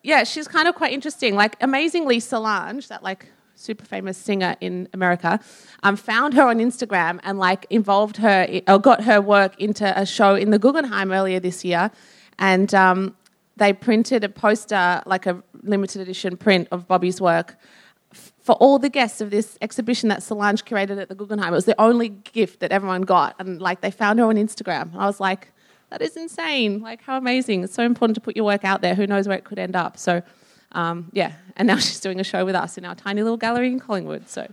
[0.03, 1.35] yeah, she's kind of quite interesting.
[1.35, 5.41] Like, amazingly, Solange, that like super famous singer in America,
[5.83, 10.05] um, found her on Instagram and like involved her or got her work into a
[10.05, 11.91] show in the Guggenheim earlier this year
[12.39, 13.17] and um,
[13.57, 17.57] they printed a poster, like a limited edition print of Bobby's work
[18.43, 21.53] for all the guests of this exhibition that Solange curated at the Guggenheim.
[21.53, 24.95] It was the only gift that everyone got, and like they found her on Instagram.
[24.95, 25.53] I was like,
[25.91, 26.81] that is insane!
[26.81, 27.65] Like how amazing!
[27.65, 28.95] It's so important to put your work out there.
[28.95, 29.99] Who knows where it could end up?
[29.99, 30.23] So,
[30.73, 31.33] um, yeah.
[31.57, 34.29] And now she's doing a show with us in our tiny little gallery in Collingwood.
[34.29, 34.51] So,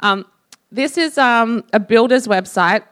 [0.00, 0.26] um,
[0.70, 2.84] this is um, a builder's website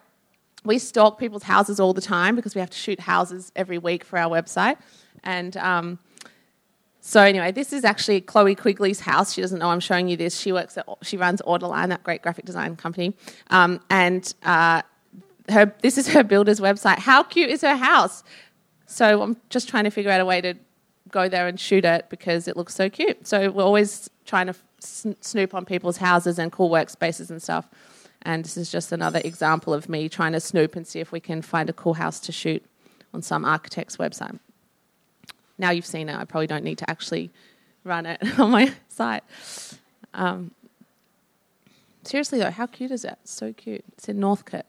[0.66, 4.04] we stalk people's houses all the time because we have to shoot houses every week
[4.04, 4.76] for our website.
[5.24, 5.98] And um,
[7.00, 9.32] so anyway, this is actually Chloe Quigley's house.
[9.32, 10.38] She doesn't know I'm showing you this.
[10.38, 13.14] She works at she runs Orderline, that great graphic design company.
[13.50, 14.82] Um, and uh,
[15.48, 16.98] her this is her builder's website.
[16.98, 18.24] How cute is her house?
[18.86, 20.54] So I'm just trying to figure out a way to
[21.10, 23.26] go there and shoot it because it looks so cute.
[23.26, 27.68] So we're always trying to snoop on people's houses and cool workspaces and stuff.
[28.26, 31.20] And this is just another example of me trying to snoop and see if we
[31.20, 32.60] can find a cool house to shoot
[33.14, 34.40] on some architect's website.
[35.58, 37.30] Now you've seen it, I probably don't need to actually
[37.84, 39.22] run it on my site.
[40.12, 40.50] Um,
[42.02, 43.04] seriously though, how cute is?
[43.04, 43.84] It's so cute.
[43.92, 44.66] It's in Northcote.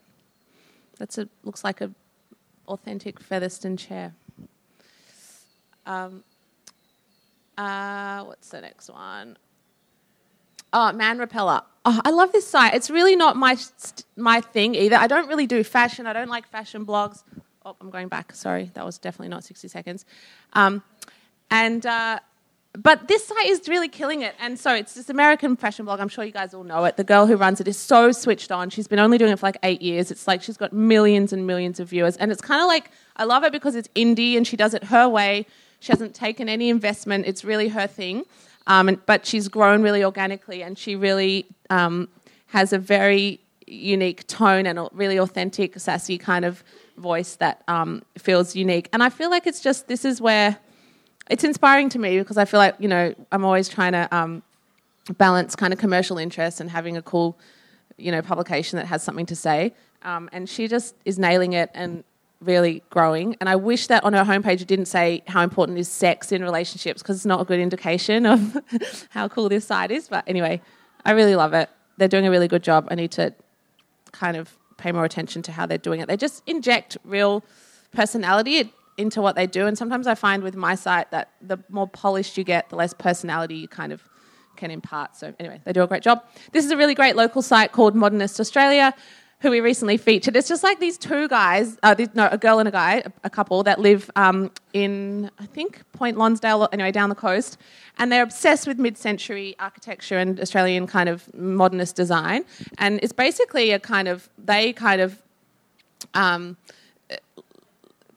[1.00, 1.89] That's a looks like a
[2.67, 4.13] authentic Featherston chair.
[5.88, 6.24] Um,
[7.58, 9.36] Uh, what's the next one?
[10.80, 11.63] Oh, Man Repeller.
[11.86, 12.76] Oh, I love this site.
[12.76, 13.58] It's really not my
[14.16, 14.96] my thing either.
[14.96, 16.06] I don't really do fashion.
[16.06, 17.24] I don't like fashion blogs.
[17.66, 18.36] Oh, I'm going back.
[18.36, 20.06] Sorry, that was definitely not 60 seconds.
[20.54, 20.84] Um,
[21.50, 22.20] and uh,
[22.74, 24.36] but this site is really killing it.
[24.40, 26.00] And so it's this American fashion blog.
[26.00, 26.96] I'm sure you guys all know it.
[26.96, 28.70] The girl who runs it is so switched on.
[28.70, 30.12] She's been only doing it for like eight years.
[30.12, 32.18] It's like she's got millions and millions of viewers.
[32.18, 34.84] And it's kind of like, I love it because it's indie and she does it
[34.84, 35.48] her way.
[35.80, 37.26] She hasn't taken any investment.
[37.26, 38.26] It's really her thing.
[38.67, 42.10] Um, and, but she's grown really organically and she really um,
[42.47, 46.63] has a very unique tone and a really authentic, sassy kind of
[46.97, 48.89] voice that um, feels unique.
[48.93, 50.58] And I feel like it's just, this is where
[51.30, 54.43] it's inspiring to me because I feel like you know I'm always trying to um,
[55.17, 57.38] balance kind of commercial interests and having a cool
[57.97, 59.73] you know publication that has something to say.
[60.03, 62.03] Um, and she just is nailing it and
[62.41, 63.36] really growing.
[63.39, 66.43] And I wish that on her homepage it didn't say how important is sex in
[66.43, 68.58] relationships because it's not a good indication of
[69.10, 70.08] how cool this site is.
[70.08, 70.62] But anyway,
[71.06, 71.69] I really love it.
[71.97, 72.88] They're doing a really good job.
[72.91, 73.34] I need to
[74.12, 76.08] kind of pay more attention to how they're doing it.
[76.08, 77.43] They just inject real
[77.91, 78.73] personality.
[79.00, 79.67] Into what they do.
[79.67, 82.95] And sometimes I find with my site that the more polished you get, the less
[82.95, 84.02] personality you kind of
[84.58, 85.15] can impart.
[85.15, 86.23] So anyway, they do a great job.
[86.52, 88.93] This is a really great local site called Modernist Australia,
[89.39, 90.36] who we recently featured.
[90.36, 93.62] It's just like these two guys, uh, no, a girl and a guy, a, couple
[93.63, 97.58] that live um, in I think Point Lonsdale, anyway, down the coast,
[98.00, 102.45] and they're obsessed with mid-century architecture and Australian kind of modernist design.
[102.80, 105.21] And it's basically a kind of they kind of
[106.15, 106.58] um,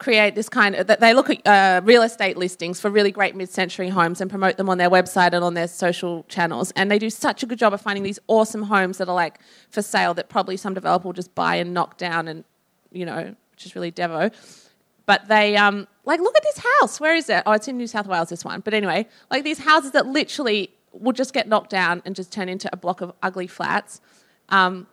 [0.00, 3.90] create this kind of they look at uh, real estate listings for really great mid-century
[3.90, 6.72] homes and promote them on their website and on their social channels.
[6.74, 9.38] And they do such a good job of finding these awesome homes that are like
[9.68, 12.44] for sale that probably some developer will just buy and knock down and
[12.90, 14.32] you know which is really devo.
[15.04, 16.98] But they um like look at this house.
[16.98, 17.42] Where is it?
[17.44, 18.60] Oh it's in new south wales this one.
[18.60, 22.48] But anyway like these houses that literally will just get knocked down and just turn
[22.48, 24.00] into a block of ugly flats.
[24.48, 24.86] Um,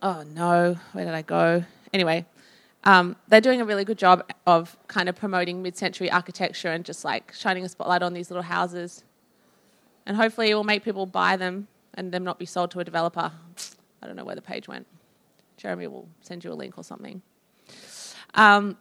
[0.00, 0.76] oh no.
[0.92, 1.62] Where did i go?
[1.92, 2.24] Anyway
[2.84, 7.04] um, they're doing a really good job of kind of promoting mid-century architecture and just
[7.04, 9.04] like shining a spotlight on these little houses.
[10.06, 12.84] And hopefully it will make people buy them and them not be sold to a
[12.84, 13.30] developer.
[14.02, 14.86] I don't know where the page went.
[15.56, 17.22] Jeremy will send you a link or something.
[18.34, 18.76] Um,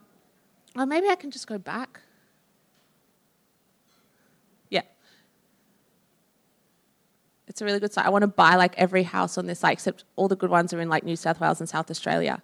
[0.75, 1.99] or maybe I can just go back.
[4.69, 4.81] Yeah.
[7.47, 8.05] It's a really good site.
[8.05, 10.73] I want to buy like every house on this site, except all the good ones
[10.73, 12.41] are in like New South Wales and South Australia.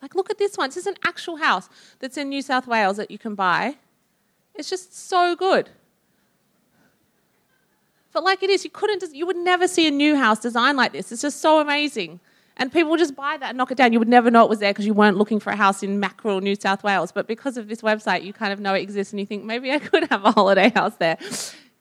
[0.00, 0.68] Like, look at this one.
[0.68, 3.76] This is an actual house that's in New South Wales that you can buy.
[4.54, 5.70] It's just so good.
[8.12, 10.92] But like it is, you couldn't, you would never see a new house designed like
[10.92, 11.12] this.
[11.12, 12.20] It's just so amazing.
[12.56, 13.92] And people just buy that and knock it down.
[13.92, 16.00] You would never know it was there because you weren't looking for a house in
[16.00, 17.12] Mackerel, New South Wales.
[17.12, 19.70] But because of this website, you kind of know it exists and you think, maybe
[19.70, 21.18] I could have a holiday house there.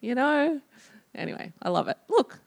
[0.01, 0.61] You know?
[1.15, 1.97] Anyway, I love it.
[2.09, 2.39] Look,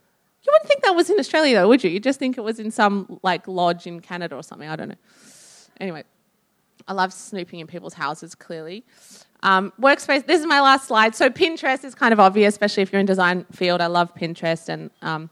[0.45, 1.91] you wouldn't think that was in Australia though, would you?
[1.91, 4.69] You'd just think it was in some like lodge in Canada or something.
[4.69, 4.95] I don't know.
[5.81, 6.05] Anyway,
[6.87, 8.85] I love snooping in people's houses, clearly.
[9.43, 11.15] Um, workspace, this is my last slide.
[11.15, 13.81] So Pinterest is kind of obvious, especially if you're in design field.
[13.81, 14.69] I love Pinterest.
[14.69, 15.31] And um,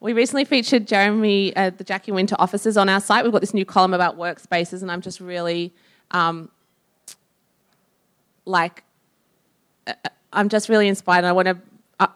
[0.00, 3.24] we recently featured Jeremy at the Jacky Winter offices on our site.
[3.24, 5.72] We've got this new column about workspaces, and I'm just really
[6.12, 6.50] um,
[8.44, 8.84] like,
[9.86, 9.94] uh,
[10.32, 11.24] I'm just really inspired.
[11.24, 11.56] I want to uh,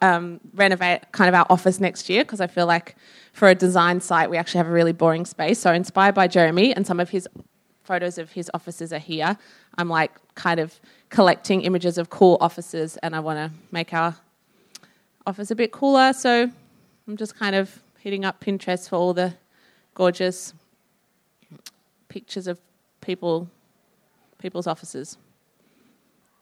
[0.02, 2.96] um, renovate kind of our office next year because I feel like
[3.32, 5.58] for a design site we actually have a really boring space.
[5.58, 7.28] So inspired by Jeremy and some of his
[7.84, 9.38] photos of his offices are here.
[9.76, 14.16] I'm like kind of collecting images of cool offices and I want to make our
[15.26, 16.12] office a bit cooler.
[16.12, 16.50] So
[17.06, 19.34] I'm just kind of hitting up Pinterest for all the
[19.94, 20.52] gorgeous
[22.08, 22.60] pictures of
[23.00, 23.48] people
[24.38, 25.18] people's offices.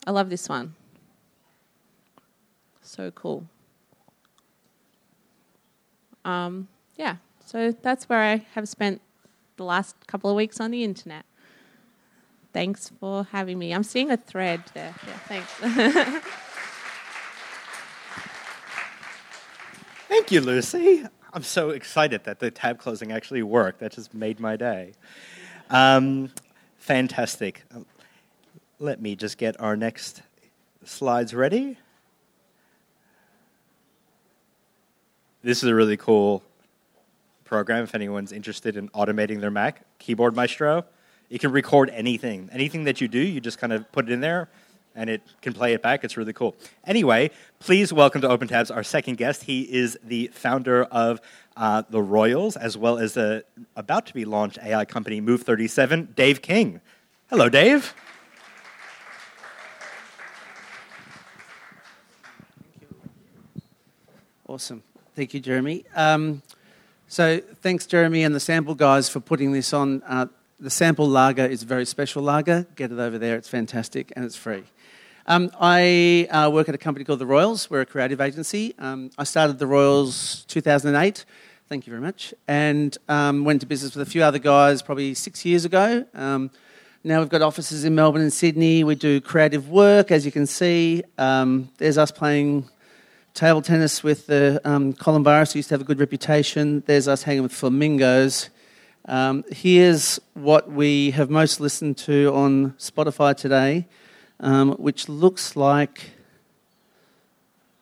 [0.06, 0.74] I love this one.
[2.86, 3.44] So cool.
[6.24, 9.00] Um, yeah, so that's where I have spent
[9.56, 11.24] the last couple of weeks on the internet.
[12.52, 13.72] Thanks for having me.
[13.72, 14.94] I'm seeing a thread there.
[15.06, 15.52] Yeah, thanks.
[20.08, 21.04] Thank you, Lucy.
[21.32, 23.80] I'm so excited that the tab closing actually worked.
[23.80, 24.92] That just made my day.
[25.68, 26.30] Um,
[26.78, 27.64] fantastic.
[28.78, 30.22] Let me just get our next
[30.84, 31.76] slides ready.
[35.46, 36.42] this is a really cool
[37.44, 40.84] program if anyone's interested in automating their Mac, Keyboard Maestro.
[41.30, 42.48] It can record anything.
[42.50, 44.48] Anything that you do, you just kind of put it in there
[44.96, 46.02] and it can play it back.
[46.02, 46.56] It's really cool.
[46.84, 47.30] Anyway,
[47.60, 49.44] please welcome to Open Tabs our second guest.
[49.44, 51.20] He is the founder of
[51.56, 53.44] uh, the Royals, as well as the
[53.76, 56.80] about to be launched AI company Move 37, Dave King.
[57.30, 57.94] Hello, Dave.
[64.48, 64.82] Awesome.
[65.16, 65.86] Thank you, Jeremy.
[65.94, 66.42] Um,
[67.08, 70.02] so, thanks, Jeremy and the sample guys, for putting this on.
[70.02, 70.26] Uh,
[70.60, 72.66] the sample lager is a very special lager.
[72.76, 74.64] Get it over there, it's fantastic and it's free.
[75.26, 77.70] Um, I uh, work at a company called The Royals.
[77.70, 78.74] We're a creative agency.
[78.78, 81.24] Um, I started The Royals 2008.
[81.70, 82.34] Thank you very much.
[82.46, 86.04] And um, went to business with a few other guys probably six years ago.
[86.12, 86.50] Um,
[87.04, 88.84] now we've got offices in Melbourne and Sydney.
[88.84, 91.04] We do creative work, as you can see.
[91.16, 92.68] Um, there's us playing
[93.36, 96.82] table tennis with the um, Columbaris, who used to have a good reputation.
[96.86, 98.48] There's us hanging with flamingos.
[99.04, 103.88] Um, here's what we have most listened to on Spotify today,
[104.40, 106.12] um, which looks like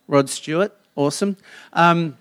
[0.08, 0.76] Rod Stewart.
[0.96, 1.36] Awesome.
[1.72, 2.18] Um,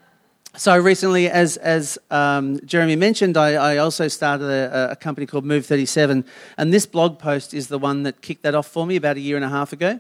[0.56, 5.44] so recently, as, as um, Jeremy mentioned, I, I also started a, a, company called
[5.44, 6.24] Move 37,
[6.60, 9.20] and this blog post is the one that kicked that off for me about a
[9.20, 10.00] year and a half ago.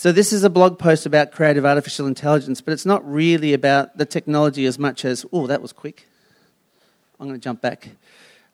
[0.00, 3.98] So this is a blog post about creative artificial intelligence, but it's not really about
[3.98, 6.08] the technology as much as, oh, that was quick.
[7.18, 7.90] I'm going to jump back.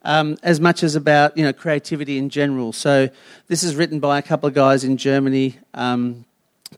[0.02, 2.72] Um, as much as about you know creativity in general.
[2.72, 3.10] So
[3.46, 5.56] this is written by a couple of guys in Germany.
[5.72, 6.24] Um,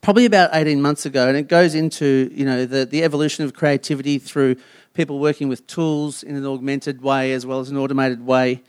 [0.03, 3.55] probably about 18 months ago, and it goes into you know the, the evolution of
[3.55, 4.57] creativity through
[4.93, 8.61] people working with tools in an augmented way as well as an automated way,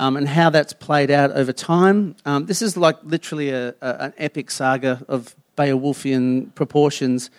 [0.00, 2.16] um, and how that's played out over time.
[2.24, 7.30] Um, this is like literally a, a, an epic saga of Beowulfian proportions.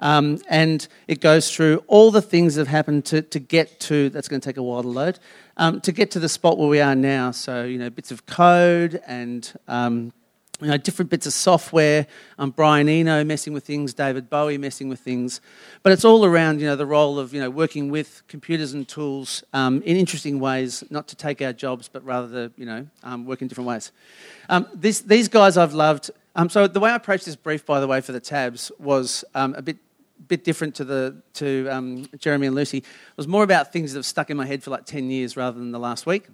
[0.00, 4.10] Um, and it goes through all the things that have happened to, to get to,
[4.10, 5.18] that's going to take a while to load,
[5.56, 7.30] um, to get to the spot where we are now.
[7.30, 10.12] So, you know, bits of code and um,
[10.60, 12.06] you know, different bits of software.
[12.38, 15.40] Um, Brian Eno messing with things, David Bowie messing with things,
[15.82, 18.86] but it's all around you know the role of you know working with computers and
[18.86, 22.86] tools um, in interesting ways, not to take our jobs, but rather to you know
[23.02, 23.92] um, work in different ways.
[24.48, 26.10] Um, this, these guys I've loved.
[26.36, 29.24] Um, so the way I approached this brief, by the way, for the tabs was
[29.34, 29.78] um, a bit
[30.28, 32.78] bit different to the to Jeremy and Lucy.
[32.78, 32.84] It
[33.16, 35.58] was more about things that have stuck in my head for like ten years rather
[35.58, 36.28] than the last week.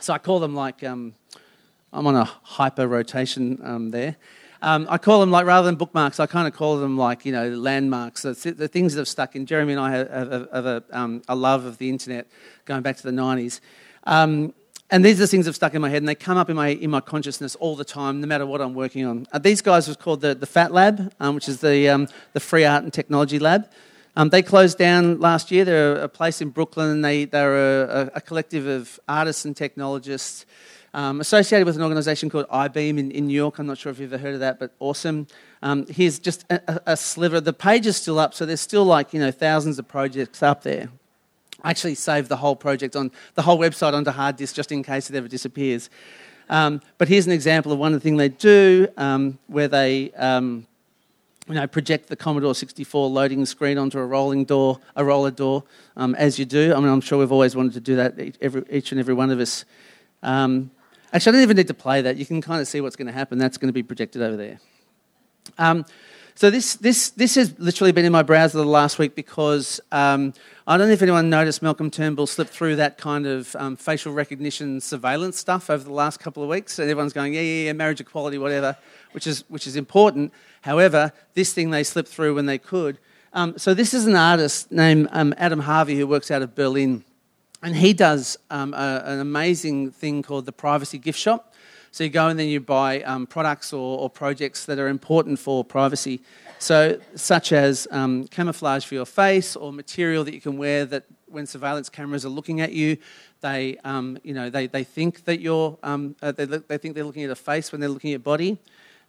[0.00, 0.82] So I call them like
[1.92, 4.16] I'm on a hyper rotation um, there.
[4.62, 7.32] Um, I call them like rather than bookmarks, I kind of call them like you
[7.32, 8.22] know landmarks.
[8.22, 9.44] The, the things that have stuck in.
[9.44, 12.28] Jeremy and I have, have, have a, um, a, love of the internet
[12.64, 13.60] going back to the 90s.
[14.04, 14.54] Um,
[14.88, 16.48] and these are the things that have stuck in my head, and they come up
[16.48, 19.26] in my, in my consciousness all the time, no matter what I'm working on.
[19.32, 22.40] Uh, these guys was called the, the FAT Lab, um, which is the, um, the
[22.40, 23.70] Free Art and Technology Lab.
[24.16, 25.64] Um, they closed down last year.
[25.64, 30.44] They're a place in Brooklyn, they, they're a, a collective of artists and technologists
[30.94, 33.58] um, associated with an organisation called Eyebeam in, in, New York.
[33.58, 35.26] I'm not sure if you've ever heard of that, but awesome.
[35.62, 37.40] Um, here's just a, a, sliver.
[37.40, 40.62] The page is still up, so there's still like you know thousands of projects up
[40.62, 40.88] there.
[41.62, 44.82] I actually saved the whole project on the whole website onto hard disk just in
[44.82, 45.88] case it ever disappears.
[46.50, 50.10] Um, but here's an example of one of the things they do, um, where they
[50.12, 50.66] um,
[51.48, 55.64] you know, project the Commodore 64 loading screen onto a rolling door, a roller door,
[55.96, 56.74] um, as you do.
[56.74, 59.30] I mean, I'm sure we've always wanted to do that, every, each and every one
[59.30, 59.64] of us.
[60.22, 60.70] Um,
[61.12, 62.16] Actually, I don't even need to play that.
[62.16, 63.38] You can kind of see what's going to happen.
[63.38, 64.60] That's going to be projected over there.
[65.58, 65.84] Um,
[66.34, 70.32] so this, this, this has literally been in my browser the last week because um,
[70.66, 74.14] I don't know if anyone noticed Malcolm Turnbull slipped through that kind of um, facial
[74.14, 76.78] recognition surveillance stuff over the last couple of weeks.
[76.78, 78.76] And everyone's going, yeah, yeah, yeah, marriage equality, whatever,
[79.12, 80.32] which is, which is important.
[80.62, 82.98] However, this thing they slipped through when they could.
[83.34, 87.04] Um, so this is an artist named um, Adam Harvey who works out of Berlin.
[87.62, 91.54] And he does um, a, an amazing thing called the privacy gift shop.
[91.92, 95.38] So you go and then you buy um, products or, or, projects that are important
[95.38, 96.22] for privacy.
[96.58, 101.04] So, such as um, camouflage for your face or material that you can wear that
[101.26, 102.96] when surveillance cameras are looking at you,
[103.42, 106.94] they, um, you know, they, they think that you're, um, uh, they, look, they think
[106.94, 108.58] they're looking at a face when they're looking at your body.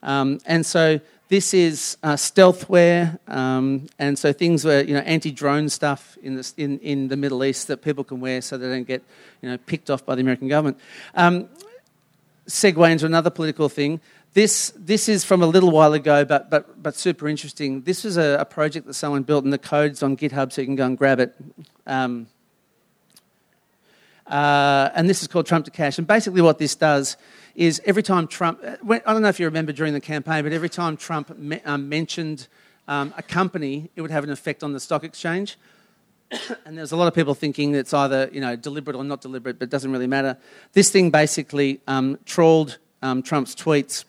[0.02, 1.00] Um, and so
[1.34, 6.54] this is uh, stealthware, um, and so things were you know anti-drone stuff in the,
[6.58, 9.02] in, in the Middle East that people can wear so they don't get
[9.42, 10.78] you know picked off by the American government.
[11.16, 11.50] Um,
[12.48, 14.00] segue into another political thing.
[14.36, 17.82] This, this is from a little while ago, but, but, but super interesting.
[17.82, 20.68] This was a, a project that someone built, and the code's on GitHub, so you
[20.68, 21.36] can go and grab it.
[21.88, 22.28] Um,
[24.28, 25.98] uh, and this is called Trump2Cash.
[25.98, 27.18] And basically, what this does
[27.56, 30.54] is every time Trump, uh, I don't know if you remember during the campaign, but
[30.54, 32.48] every time Trump me, um, mentioned
[32.88, 35.58] um, a company, it would have an effect on the stock exchange.
[36.66, 39.60] and there's a lot of people thinking it's either you know deliberate or not deliberate,
[39.60, 40.38] but it doesn't really matter.
[40.74, 44.06] This thing basically um, trawled um, Trump's tweets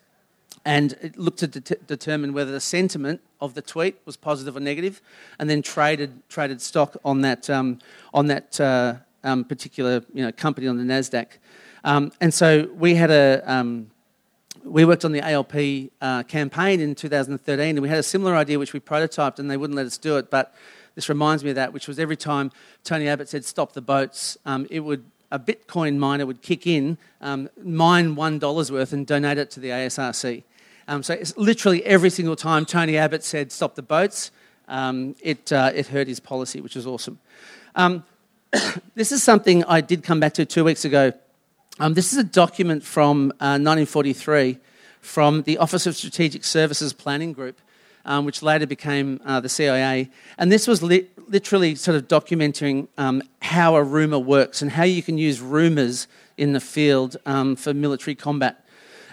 [0.65, 4.61] and it looked to de- determine whether the sentiment of the tweet was positive or
[4.61, 5.03] negative,
[5.39, 7.79] and then traded traded stock on that um,
[8.13, 8.95] on that uh,
[9.25, 11.27] um, particular you know company on the Nasdaq.
[11.83, 13.91] Um, and so we had a um,
[14.65, 18.59] we worked on the ALP uh, campaign in 2013, and we had a similar idea
[18.59, 20.31] which we prototyped, and they wouldn't let us do it.
[20.31, 20.55] But
[20.95, 22.53] this reminds me of that, which was every time
[22.85, 26.97] Tony Abbott said stop the boats, um, it would a Bitcoin miner would kick in,
[27.21, 30.45] um, mine one dollar's worth, and donate it to the ASRC.
[30.87, 34.31] Um, so it's literally every single time Tony Abbott said stop the boats,
[34.69, 37.19] um, it uh, it hurt his policy, which was awesome.
[38.95, 41.13] This is something I did come back to two weeks ago.
[41.81, 44.59] Um, this is a document from uh, 1943
[45.01, 47.61] from the Office of Strategic Services Planning Group,
[48.05, 50.11] um, which later became uh, the CIA.
[50.39, 54.85] And this was li- literally sort of documenting um, how a rumour works and how
[54.85, 58.65] you can use rumours in the field um, for military combat.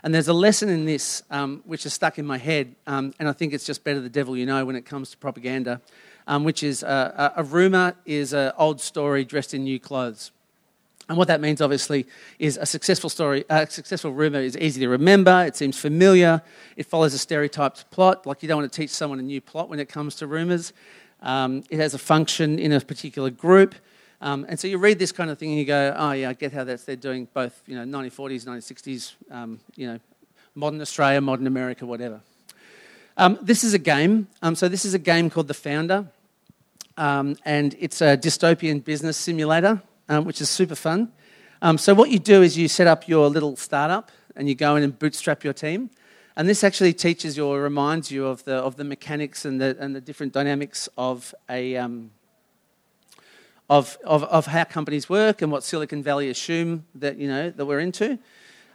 [0.03, 3.27] And there's a lesson in this um, which is stuck in my head, um, and
[3.27, 5.81] I think it's just better the devil you know when it comes to propaganda
[6.32, 10.32] um, which is uh, a, a rumour is an old story dressed in new clothes.
[11.09, 12.07] And what that means, obviously,
[12.39, 16.41] is a successful story, a successful rumour is easy to remember, it seems familiar,
[16.77, 19.67] it follows a stereotyped plot, like you don't want to teach someone a new plot
[19.67, 20.71] when it comes to rumours.
[21.21, 23.75] Um, it has a function in a particular group.
[24.21, 26.34] Um, and so you read this kind of thing and you go, oh, yeah, I
[26.34, 29.99] get how that's, they're doing both, you know, 1940s, 1960s, um, you know,
[30.55, 32.21] modern Australia, modern America, whatever.
[33.17, 34.29] Um, this is a game.
[34.41, 36.07] Um, so this is a game called The Founder,
[36.97, 41.11] um, and it's a dystopian business simulator, um, which is super fun.
[41.61, 44.75] Um, so what you do is you set up your little startup, and you go
[44.75, 45.89] in and bootstrap your team.
[46.35, 49.75] And this actually teaches you or reminds you of the of the mechanics and the
[49.79, 52.11] and the different dynamics of a um,
[53.69, 57.65] of, of, of how companies work and what Silicon Valley assume that you know that
[57.65, 58.19] we're into.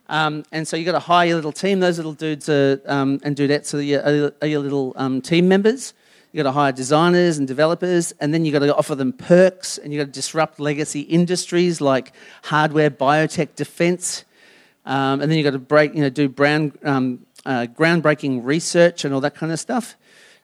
[0.09, 1.81] Um, and so you've got to hire your little team.
[1.81, 5.95] Those little dudes are, um, and dudettes are your, are your little um, team members.
[6.37, 9.79] You've got to hire designers and developers, and then you've got to offer them perks,
[9.79, 12.13] and you've got to disrupt legacy industries like
[12.43, 14.27] hardware, biotech, defense.
[14.85, 19.07] Um, and then you've got to break, you know, do brand, um, uh, groundbreaking research
[19.07, 19.97] and all that kind of stuff.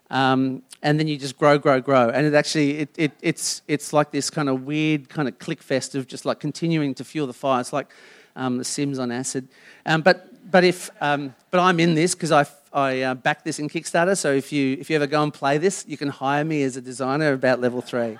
[0.08, 2.08] Um, and then you just grow, grow, grow.
[2.08, 5.62] And it actually, it, it, it's, it's like this kind of weird kind of click
[5.62, 7.60] fest of just like continuing to fuel the fire.
[7.60, 7.92] It's like
[8.34, 9.46] um, the Sims on acid.
[9.84, 13.58] Um, but but if um, but I'm in this because I I uh, back this
[13.58, 14.16] in Kickstarter.
[14.16, 16.76] So if you if you ever go and play this, you can hire me as
[16.76, 18.18] a designer about level three.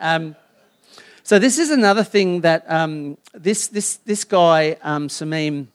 [0.00, 0.34] Um,
[1.22, 5.68] so this is another thing that um, this this this guy um, Samim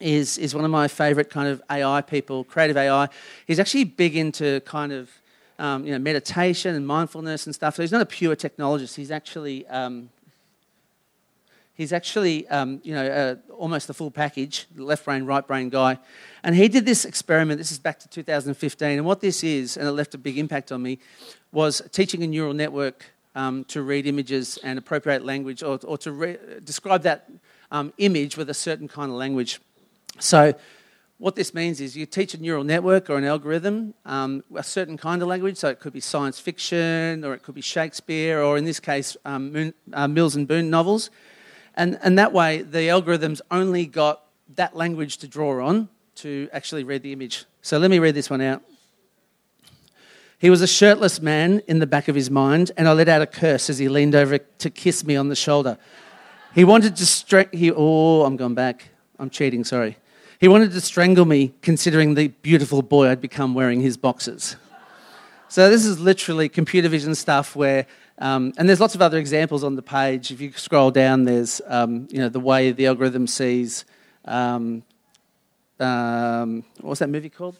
[0.00, 3.08] is is one of my favourite kind of AI people, creative AI.
[3.46, 5.10] He's actually big into kind of
[5.58, 7.76] um, you know meditation and mindfulness and stuff.
[7.76, 8.94] So he's not a pure technologist.
[8.94, 10.10] He's actually um,
[11.78, 15.96] He's actually, um, you know, uh, almost the full package, left brain, right brain guy.
[16.42, 17.58] And he did this experiment.
[17.58, 18.98] This is back to 2015.
[18.98, 20.98] And what this is, and it left a big impact on me,
[21.52, 23.06] was teaching a neural network
[23.36, 27.30] um, to read images and appropriate language, or, or to re- describe that
[27.70, 29.60] um, image with a certain kind of language.
[30.18, 30.54] So,
[31.18, 34.96] what this means is you teach a neural network or an algorithm um, a certain
[34.96, 38.58] kind of language, so it could be science fiction, or it could be Shakespeare, or
[38.58, 41.10] in this case, um, uh, Mills and Boon novels.
[41.78, 44.24] And, and that way, the algorithms only got
[44.56, 47.44] that language to draw on to actually read the image.
[47.62, 48.62] So let me read this one out.
[50.40, 53.22] He was a shirtless man in the back of his mind, and I let out
[53.22, 55.78] a curse as he leaned over to kiss me on the shoulder.
[56.52, 57.56] He wanted to strangle.
[57.56, 58.88] He, oh, I'm going back.
[59.20, 59.98] I'm cheating, sorry.
[60.40, 64.56] He wanted to strangle me, considering the beautiful boy I'd become wearing his boxes.
[65.48, 67.86] So, this is literally computer vision stuff where
[68.18, 70.30] um, and there's lots of other examples on the page.
[70.30, 73.84] If you scroll down, there's um, you know the way the algorithm sees.
[74.24, 74.82] Um,
[75.80, 77.56] um what's that movie called?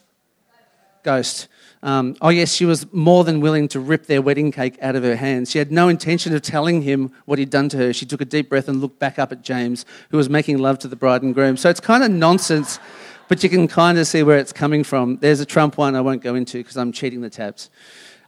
[1.05, 1.47] Ghost.
[1.81, 5.05] Um, oh yes, she was more than willing to rip their wedding cake out of
[5.05, 5.51] her hands.
[5.51, 7.93] She had no intention of telling him what he'd done to her.
[7.93, 10.81] She took a deep breath and looked back up at James, who was making love
[10.81, 11.57] to the bride and groom.
[11.57, 12.81] So it's kind of nonsense,
[13.29, 15.19] but you can kind of see where it's coming from.
[15.19, 17.71] There's a Trump one I won't go into because I'm cheating the tabs.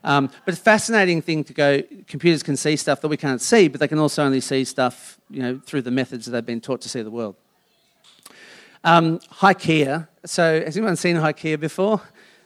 [0.03, 3.67] Um, but a fascinating thing to go, computers can see stuff that we can't see,
[3.67, 6.61] but they can also only see stuff you know, through the methods that they've been
[6.61, 7.35] taught to see the world.
[8.83, 10.07] Um, Hikea.
[10.25, 12.01] So, has anyone seen Hikea before?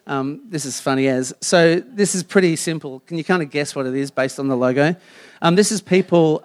[0.08, 1.34] Um, this is funny as.
[1.40, 3.00] So, this is pretty simple.
[3.02, 4.96] Can you kind of guess what it is based on the logo?
[5.42, 6.44] Um, this is people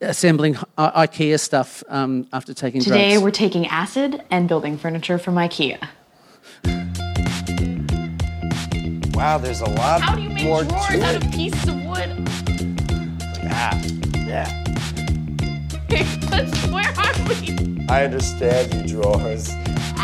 [0.00, 2.86] assembling IKEA stuff um, after taking drugs.
[2.86, 3.24] Today, drugs.
[3.24, 5.78] we're taking acid and building furniture from IKEA.
[9.14, 12.10] Wow, there's a lot How do you make more drawers out of pieces of wood?
[13.48, 13.80] Ah,
[14.26, 14.62] yeah.
[16.70, 17.86] Where are we?
[17.88, 19.50] I understand you drawers.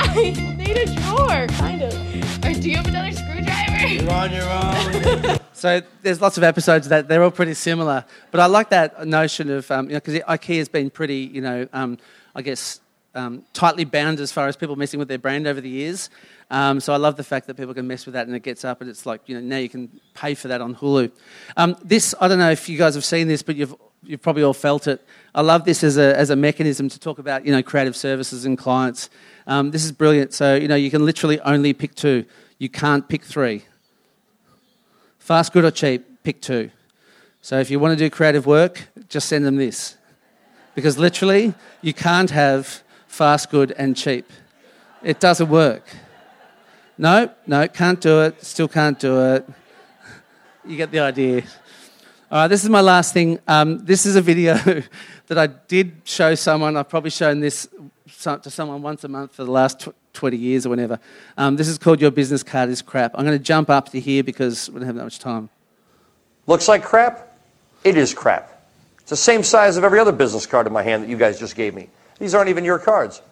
[0.02, 2.44] I need a drawer, kind of.
[2.44, 3.86] Or do you have another screwdriver?
[3.86, 5.38] You're on your own.
[5.52, 9.48] So there's lots of episodes that they're all pretty similar, but I like that notion
[9.48, 11.98] of um, you know because IKEA has been pretty you know um,
[12.34, 12.80] I guess
[13.14, 16.10] um, tightly bound as far as people messing with their brand over the years.
[16.50, 18.64] Um, so I love the fact that people can mess with that and it gets
[18.64, 21.10] up and it's like, you know, now you can pay for that on Hulu.
[21.56, 24.42] Um, this, I don't know if you guys have seen this, but you've, you've probably
[24.42, 25.02] all felt it.
[25.34, 28.44] I love this as a, as a mechanism to talk about, you know, creative services
[28.44, 29.08] and clients.
[29.46, 30.32] Um, this is brilliant.
[30.32, 32.24] So, you know, you can literally only pick two.
[32.58, 33.64] You can't pick three.
[35.18, 36.70] Fast, good or cheap, pick two.
[37.40, 39.96] So if you want to do creative work, just send them this.
[40.74, 44.30] Because literally, you can't have fast, good, and cheap.
[45.02, 45.84] It doesn't work.
[46.96, 48.44] No, no, can't do it.
[48.44, 49.48] Still can't do it.
[50.64, 51.42] You get the idea.
[52.30, 53.40] All right, this is my last thing.
[53.48, 54.54] Um, this is a video
[55.26, 56.76] that I did show someone.
[56.76, 57.66] I've probably shown this
[58.20, 60.98] to someone once a month for the last tw- 20 years or whatever.
[61.36, 63.12] Um, this is called Your Business Card is Crap.
[63.14, 65.48] I'm going to jump up to here because we don't have that much time.
[66.46, 67.38] Looks like crap?
[67.84, 68.62] It is crap.
[69.00, 71.38] It's the same size of every other business card in my hand that you guys
[71.38, 71.88] just gave me.
[72.18, 73.22] These aren't even your cards.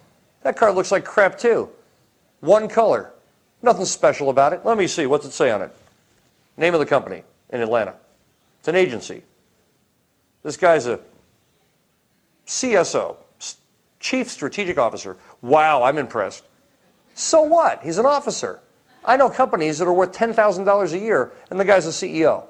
[0.42, 1.68] That card looks like crap too.
[2.40, 3.12] One color.
[3.62, 4.62] Nothing special about it.
[4.64, 5.06] Let me see.
[5.06, 5.70] What's it say on it?
[6.56, 7.94] Name of the company in Atlanta.
[8.58, 9.22] It's an agency.
[10.42, 11.00] This guy's a
[12.46, 13.16] CSO,
[14.00, 15.16] Chief Strategic Officer.
[15.42, 16.44] Wow, I'm impressed.
[17.14, 17.82] So what?
[17.82, 18.60] He's an officer.
[19.04, 22.44] I know companies that are worth $10,000 a year, and the guy's a CEO.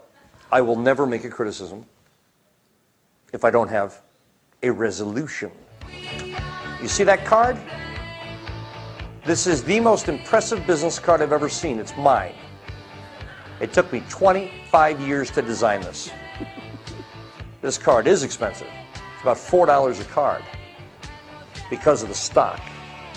[0.50, 1.84] I will never make a criticism
[3.32, 4.00] if I don't have
[4.62, 5.50] a resolution.
[6.80, 7.56] You see that card?
[9.24, 11.78] This is the most impressive business card I've ever seen.
[11.78, 12.34] It's mine.
[13.60, 16.10] It took me 25 years to design this.
[17.62, 18.68] This card is expensive.
[18.94, 20.42] It's about $4 a card
[21.70, 22.60] because of the stock.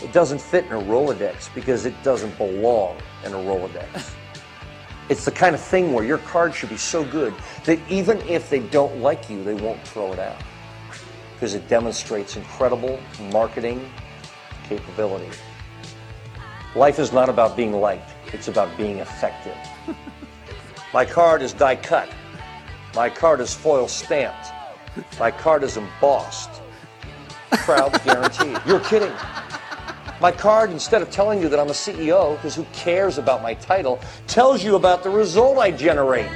[0.01, 4.13] It doesn't fit in a Rolodex because it doesn't belong in a Rolodex.
[5.09, 7.33] It's the kind of thing where your card should be so good
[7.65, 10.41] that even if they don't like you, they won't throw it out
[11.33, 12.97] because it demonstrates incredible
[13.31, 13.91] marketing
[14.63, 15.29] capability.
[16.73, 19.57] Life is not about being liked, it's about being effective.
[20.93, 22.09] My card is die cut.
[22.95, 24.47] My card is foil stamped.
[25.19, 26.62] My card is embossed.
[27.57, 28.59] Crowds guaranteed.
[28.65, 29.11] You're kidding.
[30.21, 33.53] My card, instead of telling you that I'm a CEO, because who cares about my
[33.55, 36.29] title, tells you about the result I generate.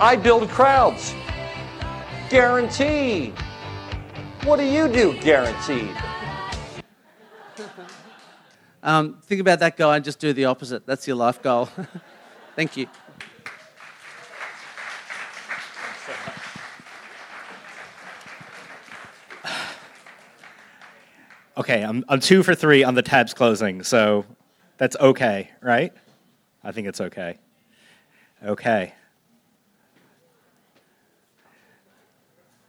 [0.00, 1.14] I build crowds.
[2.30, 3.34] Guaranteed.
[4.44, 5.94] What do you do, guaranteed?
[8.82, 10.86] Um, think about that guy and just do the opposite.
[10.86, 11.68] That's your life goal.
[12.56, 12.86] Thank you.
[21.58, 24.24] Okay, I'm, I'm two for three on the tabs closing, so
[24.76, 25.92] that's okay, right?
[26.62, 27.36] I think it's okay.
[28.44, 28.94] Okay.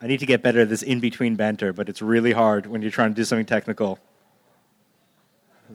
[0.02, 2.82] I need to get better at this in between banter, but it's really hard when
[2.82, 4.00] you're trying to do something technical.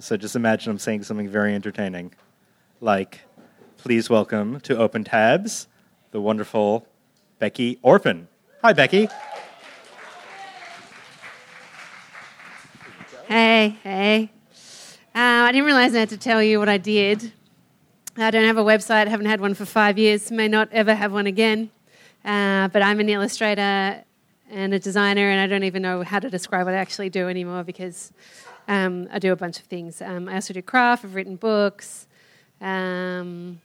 [0.01, 2.15] So just imagine I'm saying something very entertaining.
[2.81, 3.21] Like,
[3.77, 5.69] please welcome to Open Tabs
[6.11, 6.85] the wonderful
[7.41, 8.27] Beci Orpin.
[8.63, 9.09] Hi, Beci.
[13.27, 14.31] Hey, hey.
[15.15, 17.33] Uh, I didn't realize I had to tell you what I did.
[18.19, 21.11] I don't have a website, haven't had one for five years, may not ever have
[21.11, 21.71] one again.
[22.23, 24.05] Uh, but I'm an illustrator
[24.51, 27.27] and a designer, and I don't even know how to describe what I actually do
[27.31, 28.13] anymore because
[28.69, 30.03] um, I do a bunch of things.
[30.03, 32.07] Um, I also do craft, I've written books.
[32.61, 33.59] Um,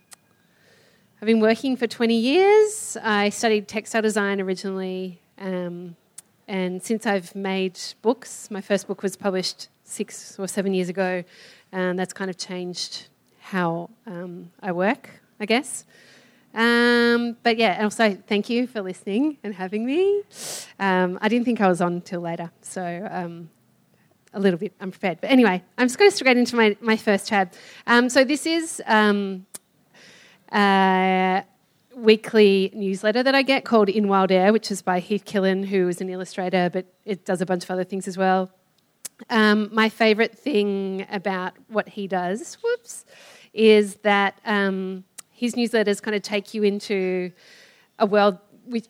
[1.22, 2.96] I've been working for 20 years.
[3.04, 5.20] I studied textile design originally.
[5.38, 5.98] Um,
[6.50, 11.24] and since I've made books, my first book was published six or seven years ago,
[11.72, 13.06] and that's kind of changed
[13.40, 15.86] how um, I work, I guess.
[16.56, 20.24] Um, but yeah, and also thank you for listening and having me.
[20.80, 23.52] Um, I didn't think I was on till later, so um,
[24.34, 25.22] a little bit unprepared.
[25.22, 27.54] But anyway, I'm just going to straight into my, my first tab.
[27.86, 29.46] Um, so this is um,
[30.52, 31.42] uh,
[32.02, 35.88] weekly newsletter that I get called In Wild Air, which is by Heath Killen, who
[35.88, 38.52] is an illustrator, but it does a bunch of other things as well.
[39.30, 43.06] Um, my favourite thing about what he does, whoops,
[43.54, 47.32] is that um, his newsletters kind of take you into
[47.98, 48.88] a world which,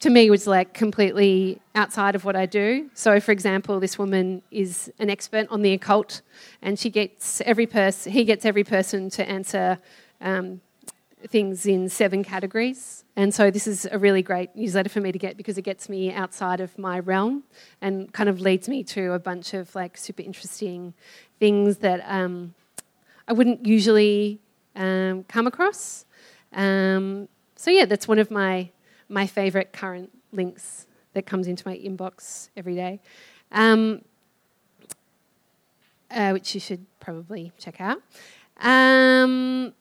[0.00, 2.90] to me, was like completely outside of what I do.
[2.94, 6.20] So, for example, this woman is an expert on the occult,
[6.60, 9.78] and she gets every person, he gets every person to answer.
[10.20, 10.60] Um,
[11.28, 13.04] things in seven categories.
[13.16, 15.88] And so this is a really great newsletter for me to get because it gets
[15.88, 17.44] me outside of my realm
[17.80, 20.94] and kind of leads me to a bunch of like super interesting
[21.38, 22.54] things that um,
[23.28, 24.40] I wouldn't usually
[24.76, 26.04] um, come across.
[26.52, 28.70] Um, so yeah, that's one of my
[29.08, 33.00] my favorite current links that comes into my inbox every day.
[33.50, 34.02] Um,
[36.10, 38.02] uh, which you should probably check out.
[38.60, 39.72] Um,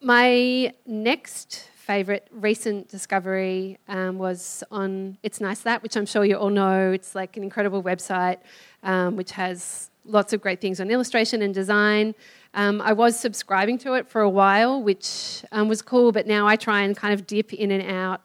[0.00, 6.36] my next favourite recent discovery um, was on It's Nice That, which I'm sure you
[6.36, 6.92] all know.
[6.92, 8.38] It's like an incredible website
[8.82, 12.14] um, which has lots of great things on illustration and design.
[12.54, 16.46] Um, I was subscribing to it for a while, which um, was cool, but now
[16.46, 18.22] I try and kind of dip in and out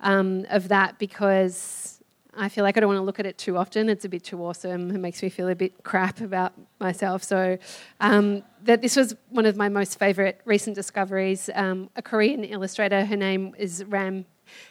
[0.00, 1.97] um, of that because
[2.40, 3.88] I feel like I don't want to look at it too often.
[3.88, 4.92] It's a bit too awesome.
[4.92, 7.24] It makes me feel a bit crap about myself.
[7.24, 7.58] So,
[8.00, 11.50] um, that this was one of my most favourite recent discoveries.
[11.54, 14.24] Um, a Korean illustrator, her name is Ram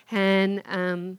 [0.08, 0.62] Han.
[0.66, 1.18] Um,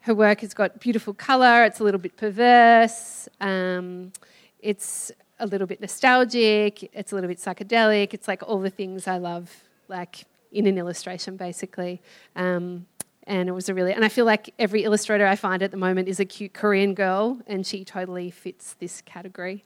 [0.00, 1.64] her work has got beautiful colour.
[1.64, 3.28] It's a little bit perverse.
[3.40, 4.12] Um,
[4.60, 5.10] it's
[5.40, 6.90] a little bit nostalgic.
[6.92, 8.12] It's a little bit psychedelic.
[8.12, 9.50] It's like all the things I love,
[9.88, 12.02] like in an illustration, basically.
[12.36, 12.86] Um,
[13.26, 15.76] and it was a really and I feel like every illustrator I find at the
[15.76, 19.64] moment is a cute Korean girl, and she totally fits this category.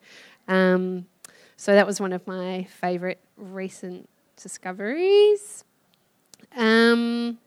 [0.48, 1.06] Um,
[1.56, 5.64] so that was one of my favourite recent discoveries.
[6.56, 7.38] Um,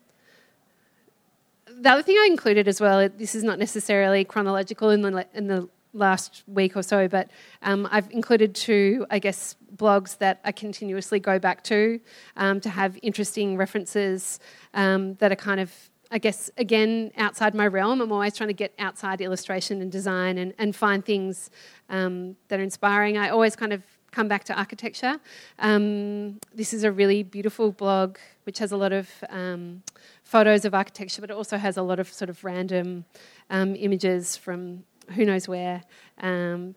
[1.67, 5.47] the other thing I included as well, this is not necessarily chronological in the in
[5.47, 7.29] the last week or so, but
[7.61, 11.99] um, I've included two, I guess, blogs that I continuously go back to
[12.35, 14.39] um, to have interesting references
[14.73, 18.01] um, that are kind of I guess, again, outside my realm.
[18.01, 21.51] I'm always trying to get outside illustration and design and, and find things
[21.89, 23.17] um, that are inspiring.
[23.17, 25.19] I always kind of come back to architecture.
[25.59, 29.83] Um, this is a really beautiful blog which has a lot of um,
[30.23, 33.05] photos of architecture, but it also has a lot of sort of random
[33.51, 34.83] um, images from
[35.15, 35.83] who knows where.
[36.21, 36.75] Um,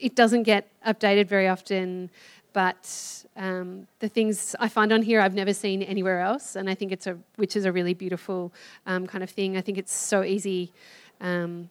[0.00, 2.10] it doesn't get updated very often,
[2.52, 6.74] but um, the things I find on here I've never seen anywhere else, and I
[6.74, 8.52] think it's a which is a really beautiful
[8.86, 9.56] um, kind of thing.
[9.56, 10.72] I think it's so easy
[11.20, 11.68] um,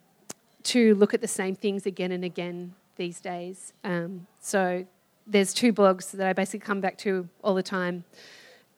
[0.63, 3.73] to look at the same things again and again these days.
[3.84, 4.86] Um, so
[5.27, 8.03] there's two blogs that I basically come back to all the time.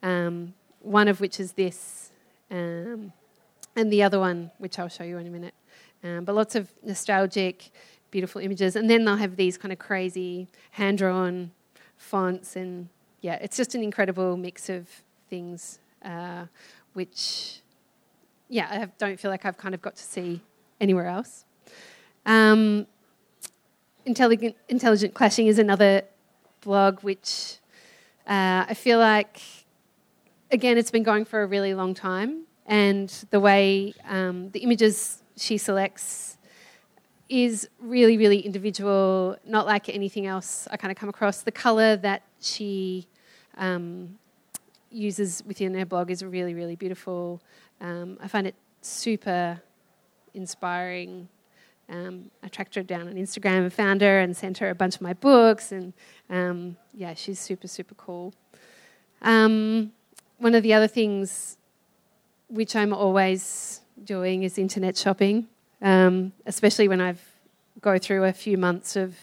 [0.02, 2.10] Um, one of which is this,
[2.50, 3.12] um,
[3.74, 5.54] and the other one, which I'll show you in a minute.
[6.02, 7.70] but lots of nostalgic,
[8.10, 11.50] beautiful images, and then they'll have these kind of crazy hand drawn
[11.96, 12.88] fonts, and
[13.20, 14.88] yeah, it's just an incredible mix of
[15.28, 16.46] things, uh,
[16.92, 17.60] which,
[18.48, 20.40] yeah, I have, don't feel like I've kind of got to see
[20.80, 21.44] anywhere else.
[22.26, 22.86] Um,
[24.04, 26.02] intelligent, intelligent clashing is another
[26.60, 27.58] blog which
[28.26, 29.40] uh, I feel like,
[30.50, 35.22] again, it's been going for a really long time, and the way um, the images
[35.36, 36.33] she selects
[37.28, 41.42] is really, really individual, not like anything else I kind of come across.
[41.42, 43.06] The colour that she
[43.56, 44.18] um,
[44.90, 47.40] uses within her blog is really, really beautiful.
[47.80, 49.60] Um, I find it super
[50.34, 51.28] inspiring.
[51.88, 54.96] Um, I tracked her down on Instagram and found her and sent her a bunch
[54.96, 55.72] of my books.
[55.72, 55.92] And
[56.28, 58.34] um, yeah, she's super, super cool.
[59.22, 59.92] Um,
[60.38, 61.56] one of the other things
[62.48, 65.48] which I'm always doing is internet shopping
[65.84, 67.22] um, especially when I've
[67.80, 69.14] go through a few months of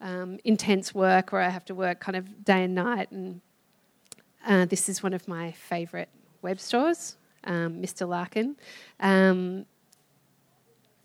[0.00, 3.10] um, intense work where I have to work kind of day and night.
[3.10, 3.40] And
[4.46, 6.08] uh, this is one of my favourite
[6.40, 8.08] web stores, um, Mr.
[8.08, 8.56] Larkin.
[9.00, 9.66] Um,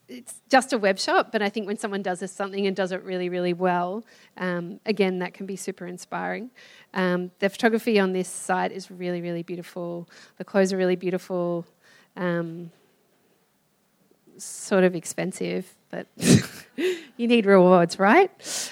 [0.08, 3.04] it's just a web shop, but I think when someone does something and does it
[3.04, 4.06] really, really well,
[4.38, 6.52] um, again, that can be super inspiring.
[6.94, 10.08] Um, the photography on this site is really, really beautiful.
[10.38, 11.66] The clothes are really beautiful.
[14.38, 16.08] Sort of expensive, but
[17.18, 18.30] you need rewards, right?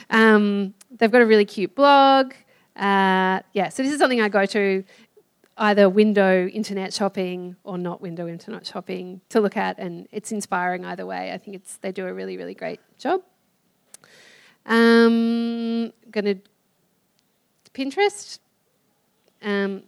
[0.10, 2.34] Um, they've got a really cute blog.
[2.76, 4.84] Uh, yeah, so this is something I go to
[5.58, 10.86] either window internet shopping or not window internet shopping to look at, and it's inspiring
[10.86, 11.32] either way.
[11.32, 13.22] I think it's they do a really really great job.
[14.66, 16.36] Um, gonna
[17.74, 18.40] Pinterest.
[19.42, 19.84] Um,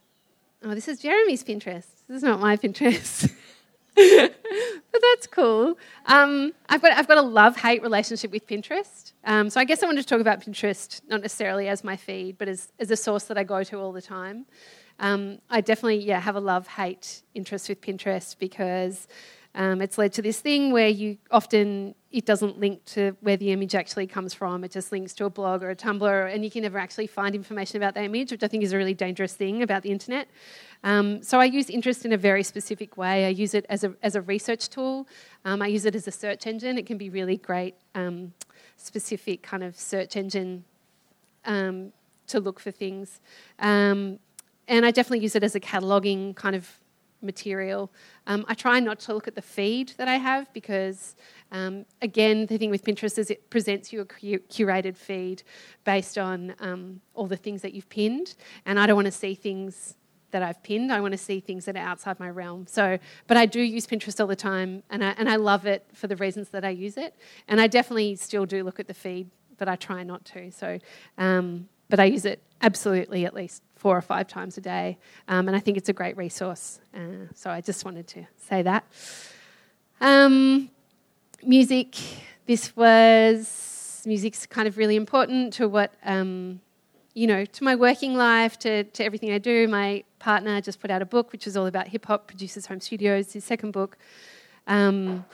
[0.64, 1.88] oh, this is Jeremy's Pinterest.
[2.08, 3.32] This is not my Pinterest.
[4.96, 5.78] but that's cool.
[6.06, 9.14] Um, I've got I've got a love hate relationship with Pinterest.
[9.24, 12.38] Um, so I guess I wanted to talk about Pinterest not necessarily as my feed,
[12.38, 14.46] but as as a source that I go to all the time.
[15.00, 19.08] Um, I definitely yeah have a love hate interest with Pinterest because
[19.56, 23.52] um, it's led to this thing where you often it doesn't link to where the
[23.52, 24.64] image actually comes from.
[24.64, 27.36] It just links to a blog or a Tumblr, and you can never actually find
[27.36, 30.28] information about that image, which I think is a really dangerous thing about the internet.
[30.84, 33.26] Um, so I use interest in a very specific way.
[33.26, 35.08] I use it as a as a research tool.
[35.46, 36.78] Um, I use it as a search engine.
[36.78, 38.34] It can be really great, um,
[38.78, 40.66] specific kind of search engine
[41.46, 41.94] um,
[42.28, 43.22] to look for things.
[43.60, 44.20] Um,
[44.68, 46.70] and I definitely use it as a cataloging kind of
[47.26, 47.92] material.
[48.28, 51.16] Um, I try not to look at the feed that I have because,
[51.52, 55.44] um, again, the thing with Pinterest is it presents you a curated feed
[55.84, 59.36] based on um, all the things that you've pinned, and I don't want to see
[59.36, 59.96] things
[60.32, 60.92] that I've pinned.
[60.92, 62.68] I want to see things that are outside my realm.
[62.68, 65.86] So, but I do use Pinterest all the time, and I, and I love it
[65.94, 67.16] for the reasons that I use it.
[67.48, 70.52] And I definitely still do look at the feed, but I try not to.
[70.52, 70.80] So,
[71.18, 75.48] um, but I use it absolutely at least four or five times a day, um,
[75.48, 76.80] and I think it's a great resource.
[76.94, 78.86] Uh, so I just wanted to say that.
[80.02, 80.70] Um,
[81.44, 81.96] music.
[82.46, 86.60] This was music's kind of really important to what um,
[87.16, 89.68] you know, to my working life, to, to everything I do.
[89.70, 92.82] My partner just put out a book which is all about hip hop, Producers Home
[92.82, 93.98] Studios, his second book.
[94.68, 95.26] Um,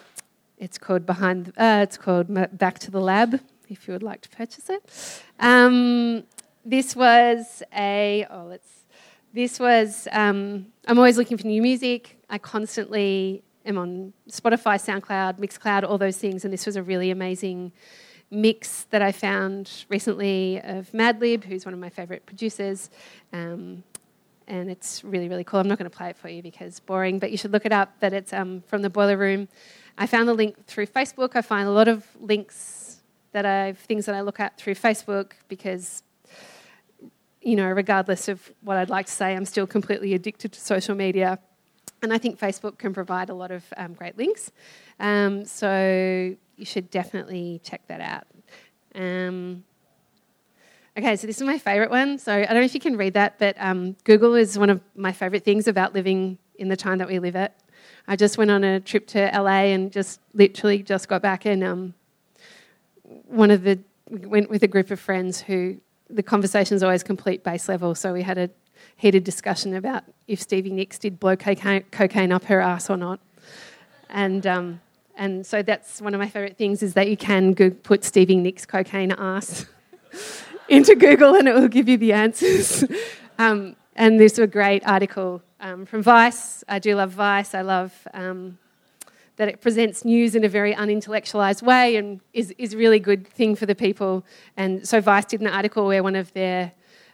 [0.60, 1.50] it's called Behind.
[1.58, 2.28] Uh, it's called
[2.58, 3.42] Back to the Lab.
[3.68, 6.24] If you would like to purchase it, um,
[6.66, 8.26] this was a.
[8.30, 8.70] Oh, let's.
[9.34, 10.08] This was.
[10.12, 12.18] Um, I'm always looking for new music.
[12.30, 17.12] I constantly am on Spotify, SoundCloud, Mixcloud, all those things, and this was a really
[17.12, 17.72] amazing
[18.32, 22.90] mix that I found recently of Madlib, who's one of my favourite producers.
[23.34, 23.84] Um,
[24.48, 25.60] and it's really, really cool.
[25.60, 27.72] I'm not going to play it for you because boring, but you should look it
[27.72, 27.94] up.
[28.00, 29.48] But it's um, from the Boiler Room.
[29.98, 31.36] I found the link through Facebook.
[31.36, 33.02] I find a lot of links
[33.34, 36.04] that I've things that I look at through Facebook because,
[37.42, 40.96] you know, regardless of what I'd like to say, I'm still completely addicted to social
[40.96, 41.40] media.
[42.04, 44.52] And I think Facebook can provide a lot of um, great links.
[45.00, 48.28] Um, so you should definitely check that out.
[48.96, 49.64] Um,
[50.98, 52.18] okay, so this is my favourite one.
[52.18, 54.82] So I don't know if you can read that, but um, Google is one of
[54.96, 57.56] my favourite things about living in the time that we live at.
[58.08, 61.64] I just went on a trip to LA and just literally just got back, and
[61.64, 61.94] um,
[63.04, 63.80] one of the
[64.10, 65.78] we went with a group of friends who
[66.16, 67.96] the conversation is always complete base level.
[67.96, 68.50] So we had a
[68.96, 73.20] heated discussion about if Stevie Nicks did blow cocaine, up her ass or not,
[74.10, 74.82] and um,
[75.16, 78.66] and so that's one of my favourite things is that you can put Stevie Nicks
[78.66, 79.66] cocaine ass
[80.70, 82.84] into Google and it will give you the answers.
[83.38, 86.64] um, and this is a great article um, from Vice.
[86.68, 87.54] I do love Vice.
[87.54, 88.58] I love um,
[89.42, 93.56] that it presents news in a very unintellectualized way and is, is really good thing
[93.56, 94.24] for the people.
[94.56, 96.72] And so Vice did an article where one of their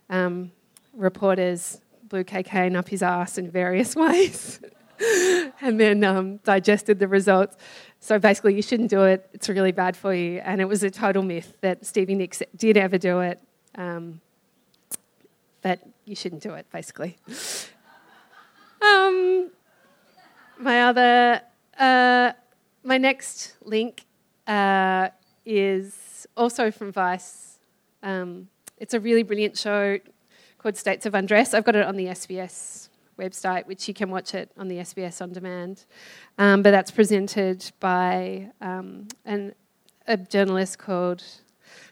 [0.10, 0.52] um,
[0.94, 4.60] reporters blew cocaine up his ass in various ways.
[5.62, 7.56] and then um, digested the results.
[8.02, 9.30] So basically, you shouldn't do it.
[9.32, 10.42] It's really bad for you.
[10.44, 13.40] And it was a total myth that Stevie Nicks did ever do it.
[13.76, 14.20] Um,
[15.62, 17.16] but you shouldn't do it, basically.
[18.80, 19.50] Um,
[20.60, 21.42] my other,
[21.78, 22.34] uh,
[22.84, 24.06] my next link
[24.48, 25.10] uh,
[25.46, 27.60] is also from Vice.
[28.04, 28.48] Um,
[28.78, 30.00] it's a really brilliant show
[30.58, 31.54] called States of Undress.
[31.54, 35.22] I've got it on the SBS website, which you can watch it on the SBS
[35.22, 35.86] on demand.
[36.38, 39.54] Um, but that's presented by um, an,
[40.08, 41.24] a journalist called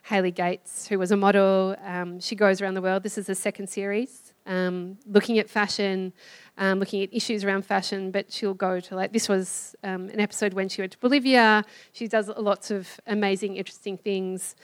[0.04, 1.76] Hailey Gates, who was a model.
[1.84, 3.04] Um, she goes around the world.
[3.04, 6.14] This is the second series, um, looking at fashion,
[6.58, 8.12] um, looking at issues around fashion.
[8.12, 11.64] But she'll go to like this was um, an episode when she went to Bolivia.
[11.94, 14.56] She does lots of amazing, interesting things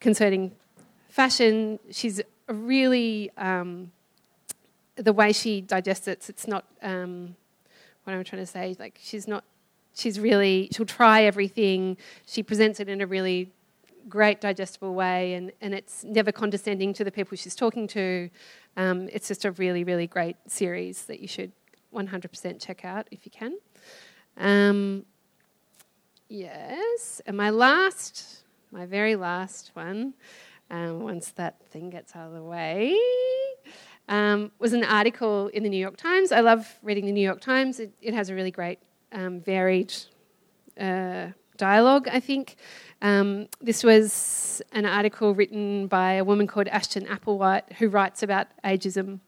[0.00, 0.52] concerning
[1.08, 1.78] fashion.
[1.90, 3.30] She's really
[4.96, 7.36] the way she digests it, it's not um,
[8.04, 8.76] what I'm trying to say.
[8.78, 9.44] Like she's not,
[9.94, 11.96] she's really, she'll try everything.
[12.26, 13.52] She presents it in a really
[14.08, 18.30] great digestible way, and, and it's never condescending to the people she's talking to.
[18.76, 21.52] Um, it's just a really, really great series that you should
[21.94, 23.58] 100% check out if you can.
[24.36, 25.04] Um,
[26.28, 30.14] yes, and my last, my very last one,
[30.70, 32.96] um, once that thing gets out of the way
[34.08, 36.32] um, was an article in the New York Times.
[36.32, 37.80] I love reading the New York Times.
[37.80, 38.78] It, it has a really great,
[39.12, 39.92] um, varied
[40.78, 42.56] uh, dialogue, I think.
[43.02, 48.46] Um, this was an article written by a woman called Ashton Applewhite who writes about
[48.64, 49.20] ageism.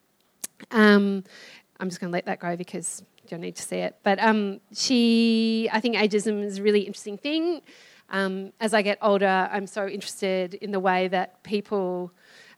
[0.71, 1.23] Um,
[1.79, 3.95] I'm just going to let that go because you don't need to see it.
[4.03, 7.61] But um, she, I think ageism is a really interesting thing.
[8.09, 12.11] Um, as I get older, I'm so interested in the way that people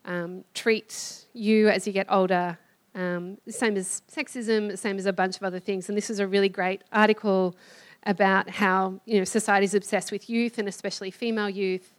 [0.05, 2.57] um, treat you as you get older.
[2.95, 5.89] Um, same as sexism, same as a bunch of other things.
[5.89, 7.55] And this is a really great article
[8.03, 11.93] about how you know society is obsessed with youth and especially female youth.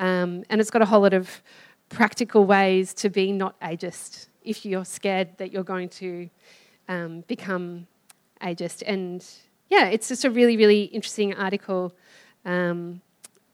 [0.00, 1.42] Um, and it's got a whole lot of
[1.88, 6.28] practical ways to be not ageist if you're scared that you're going to
[6.88, 7.86] um, become
[8.40, 8.82] ageist.
[8.86, 9.24] And
[9.68, 11.94] yeah, it's just a really, really interesting article
[12.44, 13.00] um,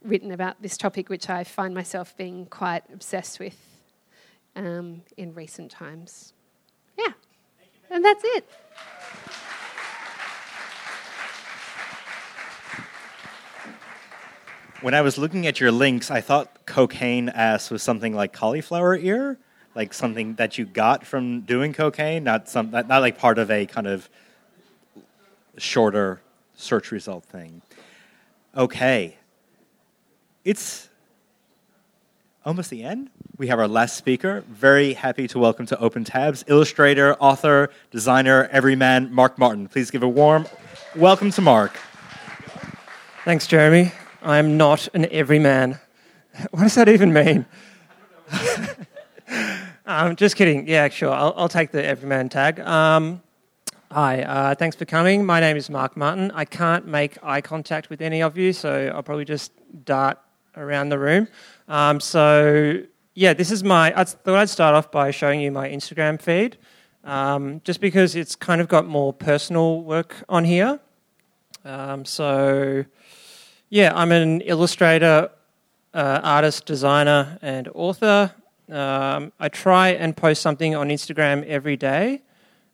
[0.03, 3.57] written about this topic, which I find myself being quite obsessed with
[4.57, 6.33] um, in recent times.
[6.97, 7.13] Yeah,
[7.91, 8.49] and that's it.
[14.81, 18.97] When I was looking at your links, I thought cocaine ass was something like cauliflower
[18.97, 19.39] ear,
[19.75, 23.67] like something that you got from doing cocaine, not some, not, like part of a
[23.67, 24.09] kind of
[25.57, 26.21] shorter
[26.55, 27.63] search result thing.
[28.57, 29.17] Okay,
[30.45, 30.89] it's
[32.45, 33.11] almost the end.
[33.37, 34.43] We have our last speaker.
[34.49, 39.69] Very happy to welcome to Open Tabs illustrator, author, designer, everyman, Mark Martin.
[39.69, 40.47] Please give a warm
[40.97, 41.77] welcome to Mark.
[43.25, 43.93] Thanks, Jeremy.
[44.23, 45.79] I'm not an everyman.
[46.51, 47.47] What does that even mean?
[49.87, 50.69] um, just kidding.
[50.69, 51.11] Yeah, sure.
[51.11, 52.61] I'll, I'll take the everyman tag.
[52.61, 53.23] Um,
[53.91, 55.27] hi, uh, thanks for coming.
[55.27, 56.31] My name is Mark Martin.
[56.33, 59.51] I can't make eye contact with any of you, so I'll probably just
[59.85, 60.19] dart
[60.57, 61.27] around the room.
[61.67, 62.83] Um, so,
[63.15, 63.93] yeah, this is my.
[63.99, 66.57] I thought I'd start off by showing you my Instagram feed,
[67.03, 70.79] um, just because it's kind of got more personal work on here.
[71.65, 72.85] Um, so,
[73.71, 75.31] yeah, I'm an illustrator,
[75.93, 78.33] uh, artist, designer, and author.
[78.71, 82.23] Um, I try and post something on Instagram every day.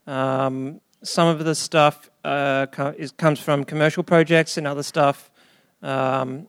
[0.07, 2.67] Um, some of the stuff uh,
[2.97, 5.31] is, comes from commercial projects, and other stuff.
[5.83, 6.47] Um,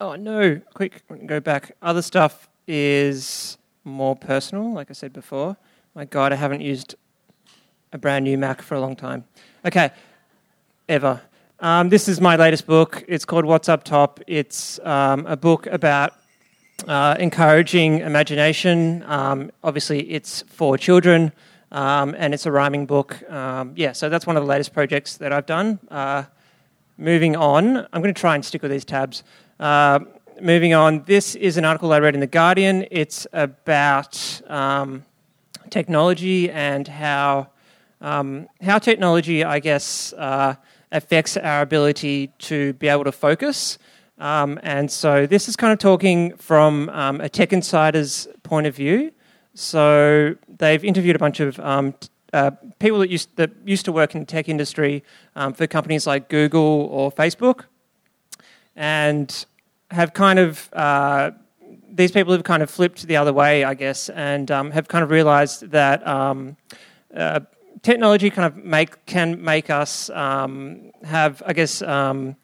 [0.00, 0.60] oh no!
[0.74, 1.76] Quick, go back.
[1.82, 5.56] Other stuff is more personal, like I said before.
[5.94, 6.94] My God, I haven't used
[7.92, 9.24] a brand new Mac for a long time.
[9.64, 9.90] Okay,
[10.88, 11.20] ever.
[11.62, 13.04] Um, this is my latest book.
[13.06, 14.18] It's called What's Up Top.
[14.26, 16.12] It's um, a book about
[16.88, 19.04] uh, encouraging imagination.
[19.06, 21.30] Um, obviously, it's for children,
[21.70, 23.22] um, and it's a rhyming book.
[23.30, 25.78] Um, yeah, so that's one of the latest projects that I've done.
[25.88, 26.24] Uh,
[26.98, 29.22] moving on, I'm going to try and stick with these tabs.
[29.60, 30.00] Uh,
[30.40, 32.88] moving on, this is an article I read in The Guardian.
[32.90, 35.04] It's about um,
[35.70, 37.50] technology and how,
[38.00, 40.56] how technology, I guess, uh,
[40.92, 43.78] affects our ability to be able to focus.
[44.18, 48.76] Um, and so this is kind of talking from um, a tech insider's point of
[48.76, 49.10] view.
[49.54, 51.94] So they've interviewed a bunch of um,
[52.32, 55.02] uh, people that used, that used to work in the tech industry
[55.34, 57.64] um, for companies like Google or Facebook,
[58.76, 59.44] and
[59.90, 61.32] have kind of uh,
[61.90, 65.04] these people have kind of flipped the other way, I guess, and um, have kind
[65.04, 66.06] of realised that.
[66.06, 66.56] Um,
[67.14, 67.40] uh,
[67.82, 72.36] technology kind of make can make us um, have, I guess, um,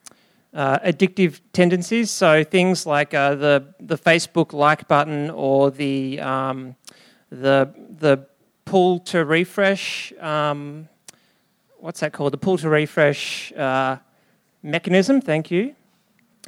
[0.53, 2.11] uh, addictive tendencies.
[2.11, 6.77] So things like uh, the the Facebook like button or the um,
[7.31, 8.27] the the
[8.65, 10.13] pull to refresh.
[10.21, 10.89] Um,
[11.79, 12.33] what's that called?
[12.33, 13.99] The pull to refresh uh,
[14.63, 15.21] mechanism.
[15.21, 15.75] Thank you.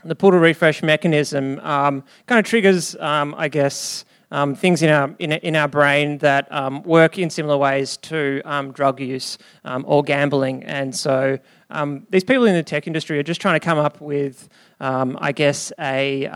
[0.04, 4.90] The pull to refresh mechanism um, kind of triggers, um, I guess um, things in
[4.90, 9.38] our in, in our brain that um, work in similar ways to um, drug use
[9.64, 11.38] um, or gambling, and so
[11.70, 14.48] um, these people in the tech industry are just trying to come up with,
[14.80, 16.26] um, I guess, a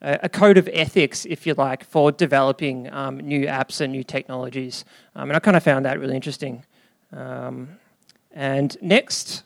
[0.00, 4.84] a code of ethics, if you like, for developing new apps and new technologies,
[5.14, 6.64] and I kind of found that really interesting.
[7.10, 9.42] and next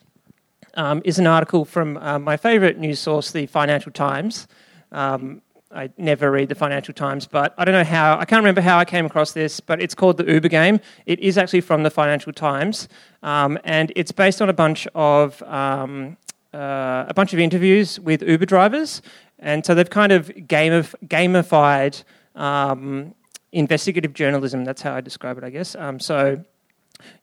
[1.03, 4.47] is an article from uh, my favourite news source, the Financial Times.
[4.91, 5.41] Um,
[5.73, 8.77] I never read the Financial Times, but I don't know how, I can't remember how
[8.77, 10.79] I came across this, but it's called The Uber Game.
[11.05, 12.87] It is actually from the Financial Times,
[13.23, 16.17] um, and it's based on a bunch of, um,
[16.53, 19.01] uh, a bunch of interviews with Uber drivers.
[19.39, 22.03] And so they've kind of gamif- gamified
[22.35, 23.15] um,
[23.51, 24.63] investigative journalism.
[24.63, 25.75] That's how I describe it, I guess.
[25.75, 26.43] Um, so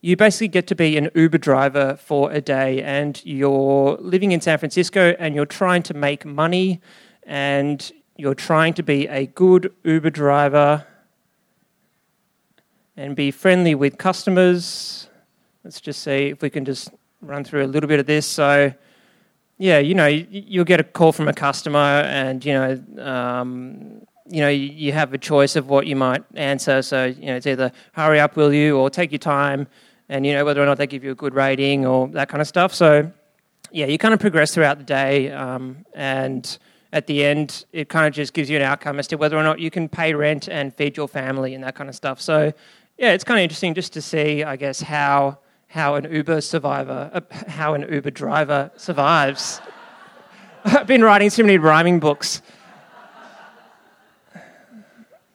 [0.01, 4.41] you basically get to be an Uber driver for a day, and you're living in
[4.41, 6.81] San Francisco and you're trying to make money
[7.23, 10.87] and you're trying to be a good Uber driver
[12.97, 15.09] and be friendly with customers.
[15.65, 16.91] Let's just see if we can just
[17.23, 18.27] run through a little bit of this.
[18.27, 18.75] So,
[19.57, 24.41] yeah, you know, you'll get a call from a customer, and you know, um, you
[24.41, 26.83] know, you have a choice of what you might answer.
[26.83, 29.67] So, you know, it's either hurry up, will you, or take your time,
[30.11, 32.43] and you know whether or not they give you a good rating or that kind
[32.43, 32.75] of stuff.
[32.75, 33.11] So,
[33.71, 36.59] yeah, you kind of progress throughout the day, um, and
[36.93, 39.43] at the end, it kind of just gives you an outcome as to whether or
[39.43, 42.21] not you can pay rent and feed your family and that kind of stuff.
[42.21, 42.53] So,
[42.99, 45.39] yeah, it's kind of interesting just to see, I guess, how
[45.69, 49.61] how an Uber survivor, uh, how an Uber driver survives.
[50.65, 52.43] I've been writing so many rhyming books.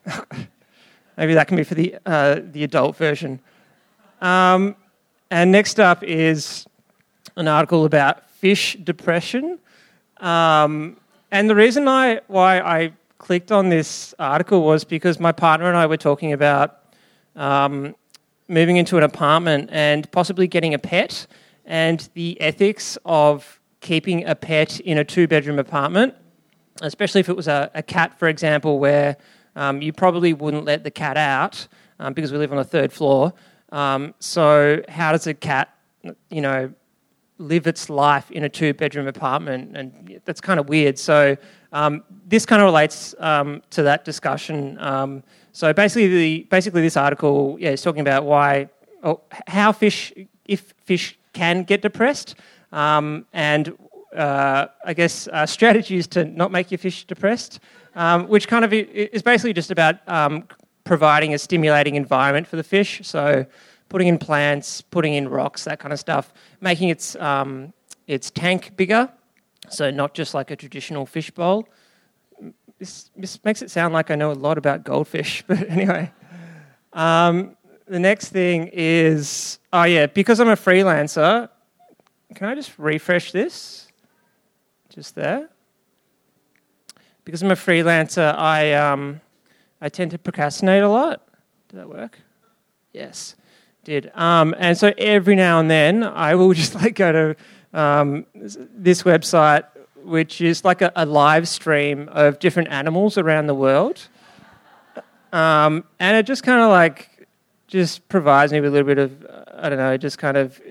[1.18, 3.40] Maybe that can be for the uh, the adult version.
[4.22, 4.76] Um,
[5.32, 6.68] and next up is
[7.38, 9.58] an article about fish depression.
[10.18, 10.98] Um,
[11.36, 15.76] and the reason I, why I clicked on this article was because my partner and
[15.76, 16.80] I were talking about
[17.36, 17.94] um,
[18.48, 21.28] moving into an apartment and possibly getting a pet
[21.66, 26.14] and the ethics of keeping a pet in a two bedroom apartment,
[26.82, 29.18] especially if it was a, a cat, for example, where
[29.58, 31.68] um, you probably wouldn't let the cat out
[32.00, 33.34] um, because we live on the third floor.
[33.74, 35.76] Um, so, how does a cat,
[36.30, 36.74] you know,
[37.38, 39.76] live its life in a two bedroom apartment?
[39.76, 40.98] And that's kind of weird.
[40.98, 41.38] So,
[41.72, 44.78] um, this kind of relates um, to that discussion.
[44.80, 48.70] Um, so, basically, the, basically, this article yeah, is talking about why,
[49.04, 50.14] or how fish,
[50.46, 52.36] if fish can get depressed,
[52.72, 53.78] um, and
[54.16, 57.60] uh, I guess uh, strategies to not make your fish depressed,
[57.96, 60.48] um, which kind of is basically just about um,
[60.84, 63.02] providing a stimulating environment for the fish.
[63.04, 63.46] So,
[63.96, 67.72] putting in plants, putting in rocks, that kind of stuff, making its um,
[68.08, 69.10] its tank bigger,
[69.70, 71.66] so not just like a traditional fish bowl.
[72.78, 76.12] This, this makes it sound like I know a lot about goldfish, but anyway.
[76.92, 77.56] Um,
[77.88, 81.48] the next thing is, oh yeah, because I'm a freelancer,
[82.34, 83.88] can I just refresh this?
[84.90, 85.48] Just there.
[87.24, 89.22] Because I'm a freelancer, I um,
[89.80, 91.26] I tend to procrastinate a lot.
[91.70, 92.20] Did that work?
[92.92, 93.36] Yes,
[93.86, 94.12] did.
[94.16, 97.36] Um, and so every now and then, I will just like go to
[97.74, 99.64] um, this website,
[100.04, 104.08] which is like a, a, live stream of different animals around the world,
[105.32, 107.28] um, and it just kind of like
[107.68, 109.26] just provides me with a little bit of
[109.58, 110.62] I don't know, just kind of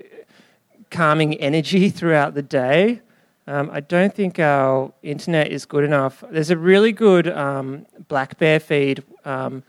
[0.91, 3.01] calming energy throughout the day.
[3.47, 6.23] Um, I don't think our internet is good enough.
[6.31, 9.03] There's a really good um, black bear feed.
[9.23, 9.61] Um,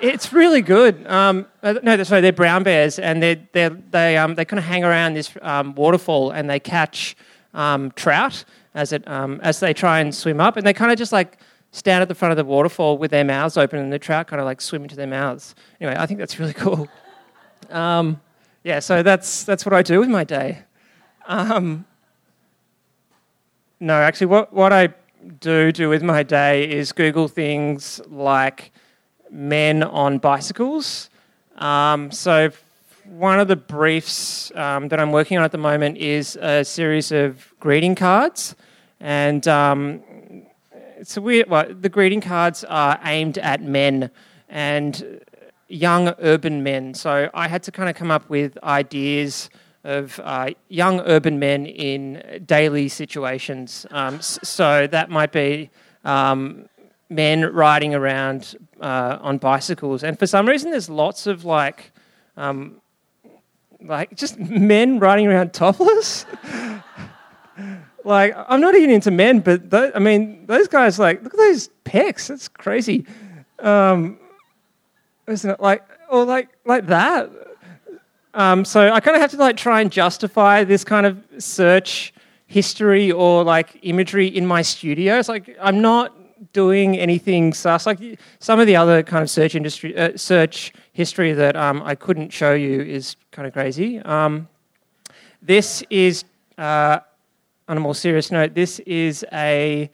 [0.00, 1.06] it's really good.
[1.06, 4.64] Um, uh, no, sorry, they're brown bears, and they they they um, they kind of
[4.64, 7.16] hang around this um, waterfall and they catch
[7.96, 8.44] trout
[8.74, 11.38] as it as they try and swim up, and they kind of just like
[11.70, 14.40] stand at the front of the waterfall with their mouths open, and the trout kind
[14.40, 15.54] of like swim into their mouths.
[15.80, 16.88] Anyway, I think that's really cool.
[18.64, 20.62] yeah, so that's that's what I do with my day.
[21.26, 21.84] Um,
[23.80, 24.88] no, actually, what, what I
[25.40, 28.72] do do with my day is Google things like
[29.30, 31.10] men on bicycles.
[31.56, 32.50] Um, so,
[33.04, 37.10] one of the briefs um, that I'm working on at the moment is a series
[37.10, 38.54] of greeting cards.
[39.00, 40.02] And um,
[40.98, 44.10] it's a weird, well, the greeting cards are aimed at men
[44.48, 45.20] and
[45.68, 46.94] young urban men.
[46.94, 49.50] So, I had to kind of come up with ideas
[49.84, 53.86] of uh, young urban men in daily situations.
[53.90, 55.70] Um, so that might be
[56.04, 56.68] um,
[57.10, 61.92] men riding around uh, on bicycles, and for some reason, there's lots of like,
[62.36, 62.80] um,
[63.80, 66.26] like just men riding around topless.
[68.04, 71.38] like I'm not even into men, but th- I mean, those guys like look at
[71.38, 72.28] those pecs.
[72.28, 73.06] That's crazy.
[73.58, 74.18] Um,
[75.26, 77.30] isn't it like or like like that?
[78.34, 82.12] Um, so I kind of have to like try and justify this kind of search
[82.46, 85.18] history or like imagery in my studio.
[85.18, 86.14] It's like I'm not
[86.52, 87.86] doing anything sus.
[87.86, 91.94] Like some of the other kind of search industry uh, search history that um, I
[91.94, 93.98] couldn't show you is kind of crazy.
[94.00, 94.48] Um,
[95.42, 96.24] this is
[96.56, 97.00] uh,
[97.68, 98.54] on a more serious note.
[98.54, 99.90] This is a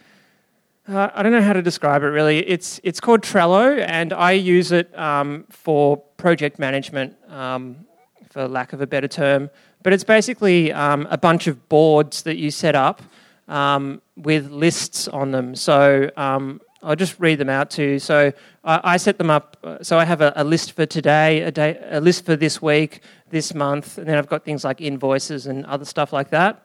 [0.88, 2.38] uh, I don't know how to describe it really.
[2.46, 7.16] It's it's called Trello, and I use it um, for project management.
[7.30, 7.86] Um,
[8.34, 9.48] for lack of a better term.
[9.84, 13.00] But it's basically um, a bunch of boards that you set up
[13.48, 15.54] um, with lists on them.
[15.54, 17.98] So um, I'll just read them out to you.
[17.98, 18.32] So
[18.62, 19.56] I, I set them up.
[19.64, 22.60] Uh, so I have a, a, list for today, a, day, a list for this
[22.60, 26.62] week, this month, and then I've got things like invoices and other stuff like that.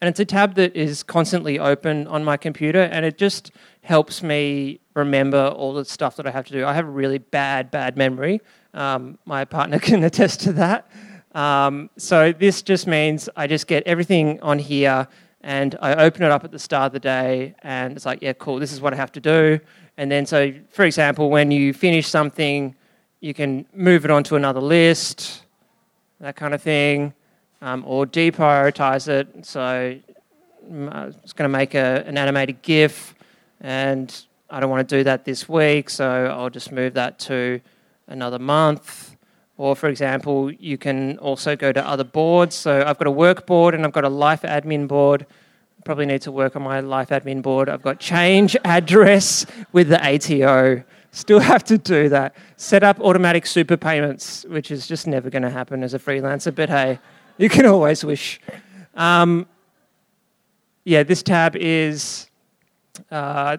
[0.00, 4.22] And it's a tab that is constantly open on my computer, and it just helps
[4.22, 6.66] me remember all the stuff that I have to do.
[6.66, 8.40] I have a really bad, bad memory,
[8.74, 10.90] um, my partner can attest to that.
[11.34, 15.08] Um, so this just means I just get everything on here
[15.42, 18.32] and I open it up at the start of the day and it's like, yeah,
[18.34, 19.58] cool, this is what I have to do.
[19.96, 22.74] And then, so for example, when you finish something,
[23.20, 25.42] you can move it onto another list,
[26.20, 27.12] that kind of thing,
[27.60, 29.44] um, or deprioritize it.
[29.44, 29.98] So
[30.70, 33.14] mm, I was going to make a, an animated GIF
[33.60, 37.60] and I don't want to do that this week, so I'll just move that to
[38.06, 39.11] another month.
[39.62, 42.56] Or, for example, you can also go to other boards.
[42.56, 45.24] So, I've got a work board and I've got a life admin board.
[45.84, 47.68] Probably need to work on my life admin board.
[47.68, 50.82] I've got change address with the ATO.
[51.12, 52.34] Still have to do that.
[52.56, 56.52] Set up automatic super payments, which is just never going to happen as a freelancer,
[56.52, 56.98] but hey,
[57.38, 58.40] you can always wish.
[58.96, 59.46] Um,
[60.82, 62.28] yeah, this tab is
[63.12, 63.58] uh,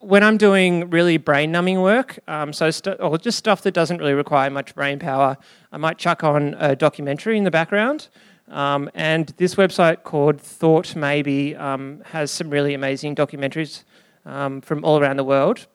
[0.00, 3.98] when I'm doing really brain numbing work, um, so st- or just stuff that doesn't
[3.98, 5.36] really require much brain power,
[5.72, 8.08] I might chuck on a documentary in the background.
[8.48, 13.82] Um, and this website called Thought Maybe um, has some really amazing documentaries
[14.24, 15.66] um, from all around the world.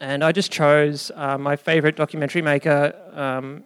[0.00, 3.64] And I just chose uh, my favorite documentary maker, um,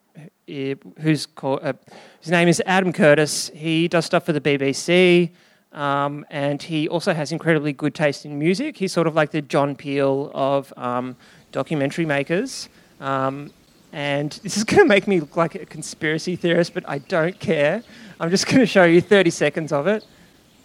[1.00, 1.72] who's called, uh,
[2.20, 3.50] his name is Adam Curtis.
[3.54, 5.32] He does stuff for the BBC.
[5.72, 8.76] Um, and he also has incredibly good taste in music.
[8.76, 11.16] He's sort of like the John Peel of um,
[11.52, 12.68] documentary makers.
[13.00, 13.52] Um,
[13.92, 17.38] and this is going to make me look like a conspiracy theorist, but I don't
[17.38, 17.82] care.
[18.18, 20.04] I'm just going to show you 30 seconds of it.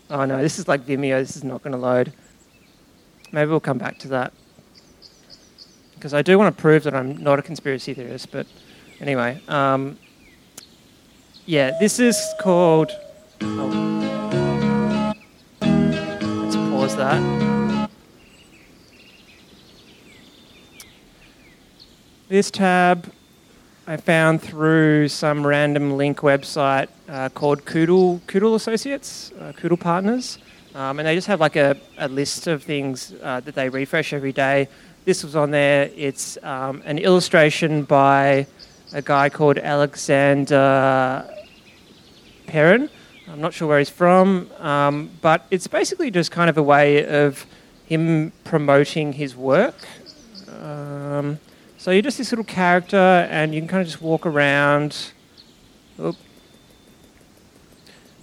[0.10, 1.20] Oh no, this is like Vimeo.
[1.20, 2.14] This is not going to load.
[3.32, 4.34] Maybe we'll come back to that.
[5.96, 8.46] Because I do want to prove that I'm not a conspiracy theorist, but
[9.00, 9.42] anyway.
[9.48, 9.98] Um,
[11.48, 12.92] yeah, this is called.
[13.42, 14.45] Oh.
[16.94, 17.90] That.
[22.30, 23.12] This tab
[23.88, 30.38] I found through some random link website uh, called Koodle, Koodle Associates, uh, Koodle Partners.
[30.76, 34.14] Um, and they just have like a, a list of things uh, that they refresh
[34.14, 34.68] every day.
[35.06, 35.90] This was on there.
[35.96, 38.46] It's um, an illustration by
[38.94, 41.28] a guy called Alexander
[42.46, 42.90] Perrin.
[43.28, 47.26] I'm not sure where he's from, um, but it's basically just kind of a way
[47.26, 47.46] of
[47.86, 49.76] him promoting his work.
[50.62, 51.40] Um,
[51.78, 55.12] so you're just this little character, and you can kind of just walk around.
[56.00, 56.16] Oop.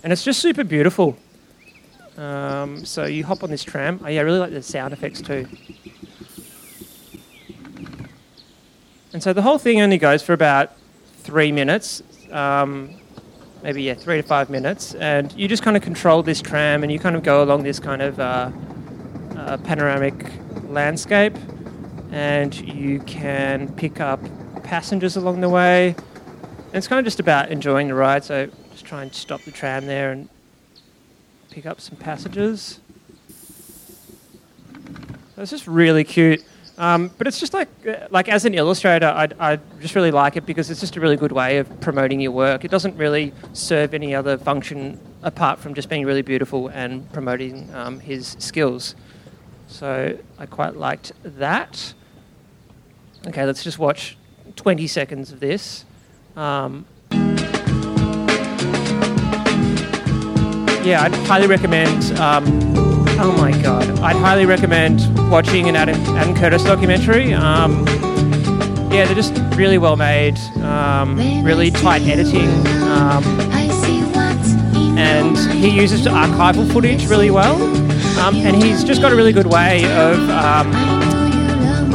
[0.03, 1.17] And it's just super beautiful.
[2.17, 4.01] Um, so you hop on this tram.
[4.05, 5.47] Oh, yeah, I really like the sound effects too.
[9.13, 10.73] And so the whole thing only goes for about
[11.19, 12.95] three minutes, um,
[13.63, 16.93] maybe yeah, three to five minutes, and you just kind of control this tram, and
[16.93, 18.51] you kind of go along this kind of uh,
[19.37, 20.15] uh, panoramic
[20.69, 21.37] landscape,
[22.11, 24.21] and you can pick up
[24.63, 25.95] passengers along the way.
[26.67, 28.25] And it's kind of just about enjoying the ride.
[28.25, 30.29] So just try and stop the tram there and
[31.51, 32.81] pick up some passengers.
[35.37, 36.45] It's just really cute.
[36.83, 40.37] Um, but it's just like, uh, like as an illustrator, I, I just really like
[40.37, 42.64] it because it's just a really good way of promoting your work.
[42.64, 47.72] It doesn't really serve any other function apart from just being really beautiful and promoting
[47.72, 48.97] um, his skills.
[49.68, 51.95] So I quite liked that.
[53.28, 54.16] Okay, let's just watch
[54.57, 55.85] 20 seconds of this.
[56.35, 56.85] Um,
[60.83, 62.12] yeah, I'd highly recommend.
[63.25, 65.01] Oh my god, I'd highly recommend
[65.31, 67.33] watching an Adam, Adam Curtis documentary.
[67.33, 67.87] Um,
[68.91, 72.49] yeah, they're just really well made, um, really tight editing,
[72.83, 73.23] um,
[74.99, 77.62] and he uses archival footage really well.
[78.18, 80.73] Um, and he's just got a really good way of um,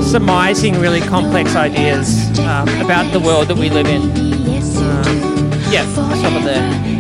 [0.03, 4.01] surmising really complex ideas um, about the world that we live in.
[4.78, 6.96] Um, yeah, I'll stop it there.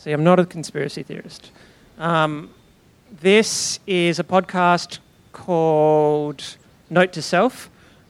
[0.00, 1.50] See, I'm not a conspiracy theorist.
[1.98, 2.48] Um,
[3.20, 4.98] this is a podcast
[5.34, 6.56] called
[6.88, 7.68] Note to Self.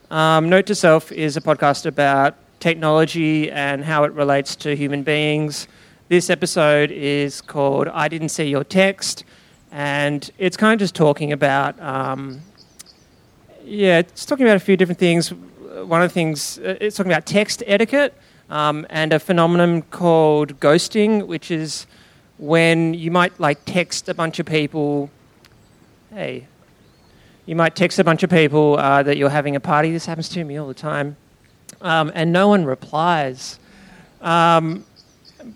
[0.08, 5.02] Um, Note to Self is a podcast about technology and how it relates to human
[5.02, 5.66] beings.
[6.08, 9.24] This episode is called I Didn't See Your Text,
[9.72, 12.40] and it's kind of just talking about, um,
[13.64, 15.32] yeah, it's talking about a few different things.
[15.32, 18.14] One of the things, uh, it's talking about text etiquette
[18.50, 21.86] um, and a phenomenon called ghosting, which is
[22.38, 25.10] when you might like text a bunch of people,
[26.12, 26.46] hey,
[27.46, 29.90] you might text a bunch of people uh, that you're having a party.
[29.90, 31.16] This happens to me all the time
[31.80, 33.58] um, and no one replies.
[34.20, 34.84] Um,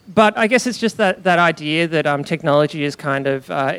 [0.09, 3.75] but I guess it's just that, that idea that um, technology is kind of uh,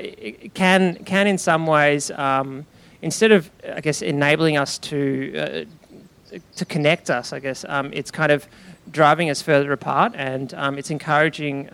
[0.54, 2.66] can can in some ways um,
[3.02, 8.12] instead of I guess enabling us to uh, to connect us, I guess um, it's
[8.12, 8.48] kind of
[8.92, 11.68] driving us further apart, and um, it's encouraging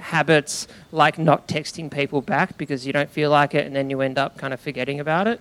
[0.00, 4.00] habits like not texting people back because you don't feel like it, and then you
[4.00, 5.40] end up kind of forgetting about it.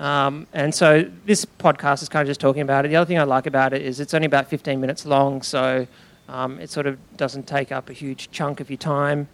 [0.00, 2.88] Um, and so this podcast is kind of just talking about it.
[2.88, 5.86] The other thing I like about it is it's only about 15 minutes long, so
[6.28, 9.28] um, it sort of doesn't take up a huge chunk of your time.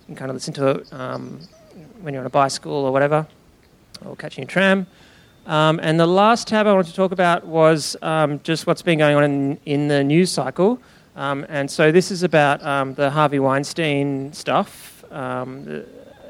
[0.00, 1.40] You can kind of listen to it um,
[2.00, 3.26] when you're on a bicycle or whatever,
[4.04, 4.86] or catching a tram.
[5.48, 8.98] Um, and the last tab I wanted to talk about was um, just what's been
[8.98, 10.80] going on in, in the news cycle.
[11.16, 12.60] Um, and so this is about
[12.94, 15.02] the Harvey Weinstein stuff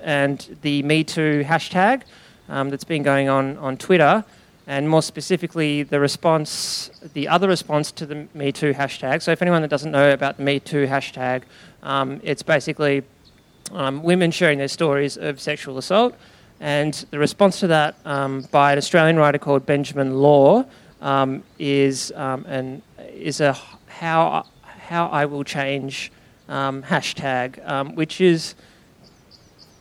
[0.02, 2.02] and the Me Too hashtag
[2.48, 4.24] um, that's been going on on Twitter,
[4.66, 9.22] and more specifically, the response, the other response to the Me Too hashtag.
[9.22, 11.42] So, if anyone that doesn't know about the Me Too hashtag,
[11.82, 13.02] um, it's basically
[13.72, 16.14] um, women sharing their stories of sexual assault.
[16.60, 20.64] And the response to that um, by an Australian writer called Benjamin Law
[21.00, 22.82] um, is um, an
[23.14, 23.56] is a
[23.86, 26.10] how how I will change
[26.48, 28.54] um, hashtag, um, which is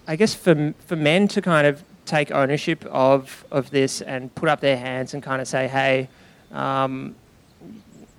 [0.08, 4.48] I guess for for men to kind of take ownership of of this and put
[4.48, 6.10] up their hands and kind of say, hey.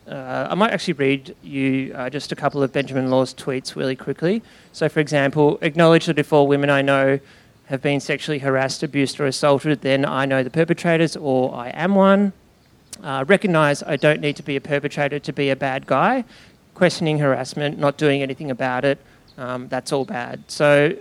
[0.09, 3.95] Uh, I might actually read you uh, just a couple of Benjamin Law's tweets really
[3.95, 4.43] quickly.
[4.73, 7.21] So, for example, acknowledge that if all women I know
[7.69, 11.95] have been sexually harassed, abused, or assaulted, then I know the perpetrators or I am
[11.95, 12.33] one.
[13.03, 16.25] Uh, recognize I don't need to be a perpetrator to be a bad guy.
[16.75, 18.99] Questioning harassment, not doing anything about it,
[19.37, 20.43] um, that's all bad.
[20.49, 20.97] So,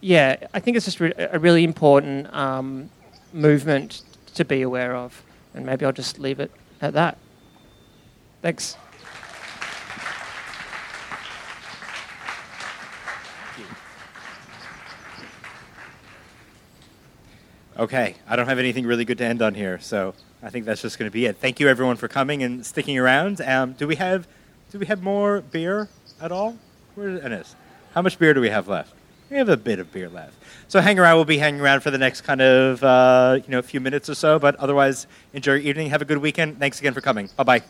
[0.00, 2.90] yeah, I think it's just re- a really important um,
[3.32, 4.02] movement
[4.34, 5.22] to be aware of.
[5.54, 6.50] And maybe I'll just leave it
[6.82, 7.16] at that.
[8.42, 8.76] Thanks.
[17.78, 20.82] Okay, I don't have anything really good to end on here, so I think that's
[20.82, 21.36] just going to be it.
[21.36, 23.40] Thank you everyone for coming and sticking around.
[23.40, 24.26] Um, do we have
[24.70, 25.88] do we have more beer
[26.20, 26.56] at all?
[26.94, 27.54] Where is Ennis?
[27.94, 28.92] How much beer do we have left?
[29.30, 30.34] We have a bit of beer left.
[30.68, 31.16] So hang around.
[31.16, 34.14] We'll be hanging around for the next kind of uh, you know few minutes or
[34.14, 34.38] so.
[34.38, 35.90] But otherwise, enjoy your evening.
[35.90, 36.58] Have a good weekend.
[36.58, 37.30] Thanks again for coming.
[37.36, 37.62] Bye bye.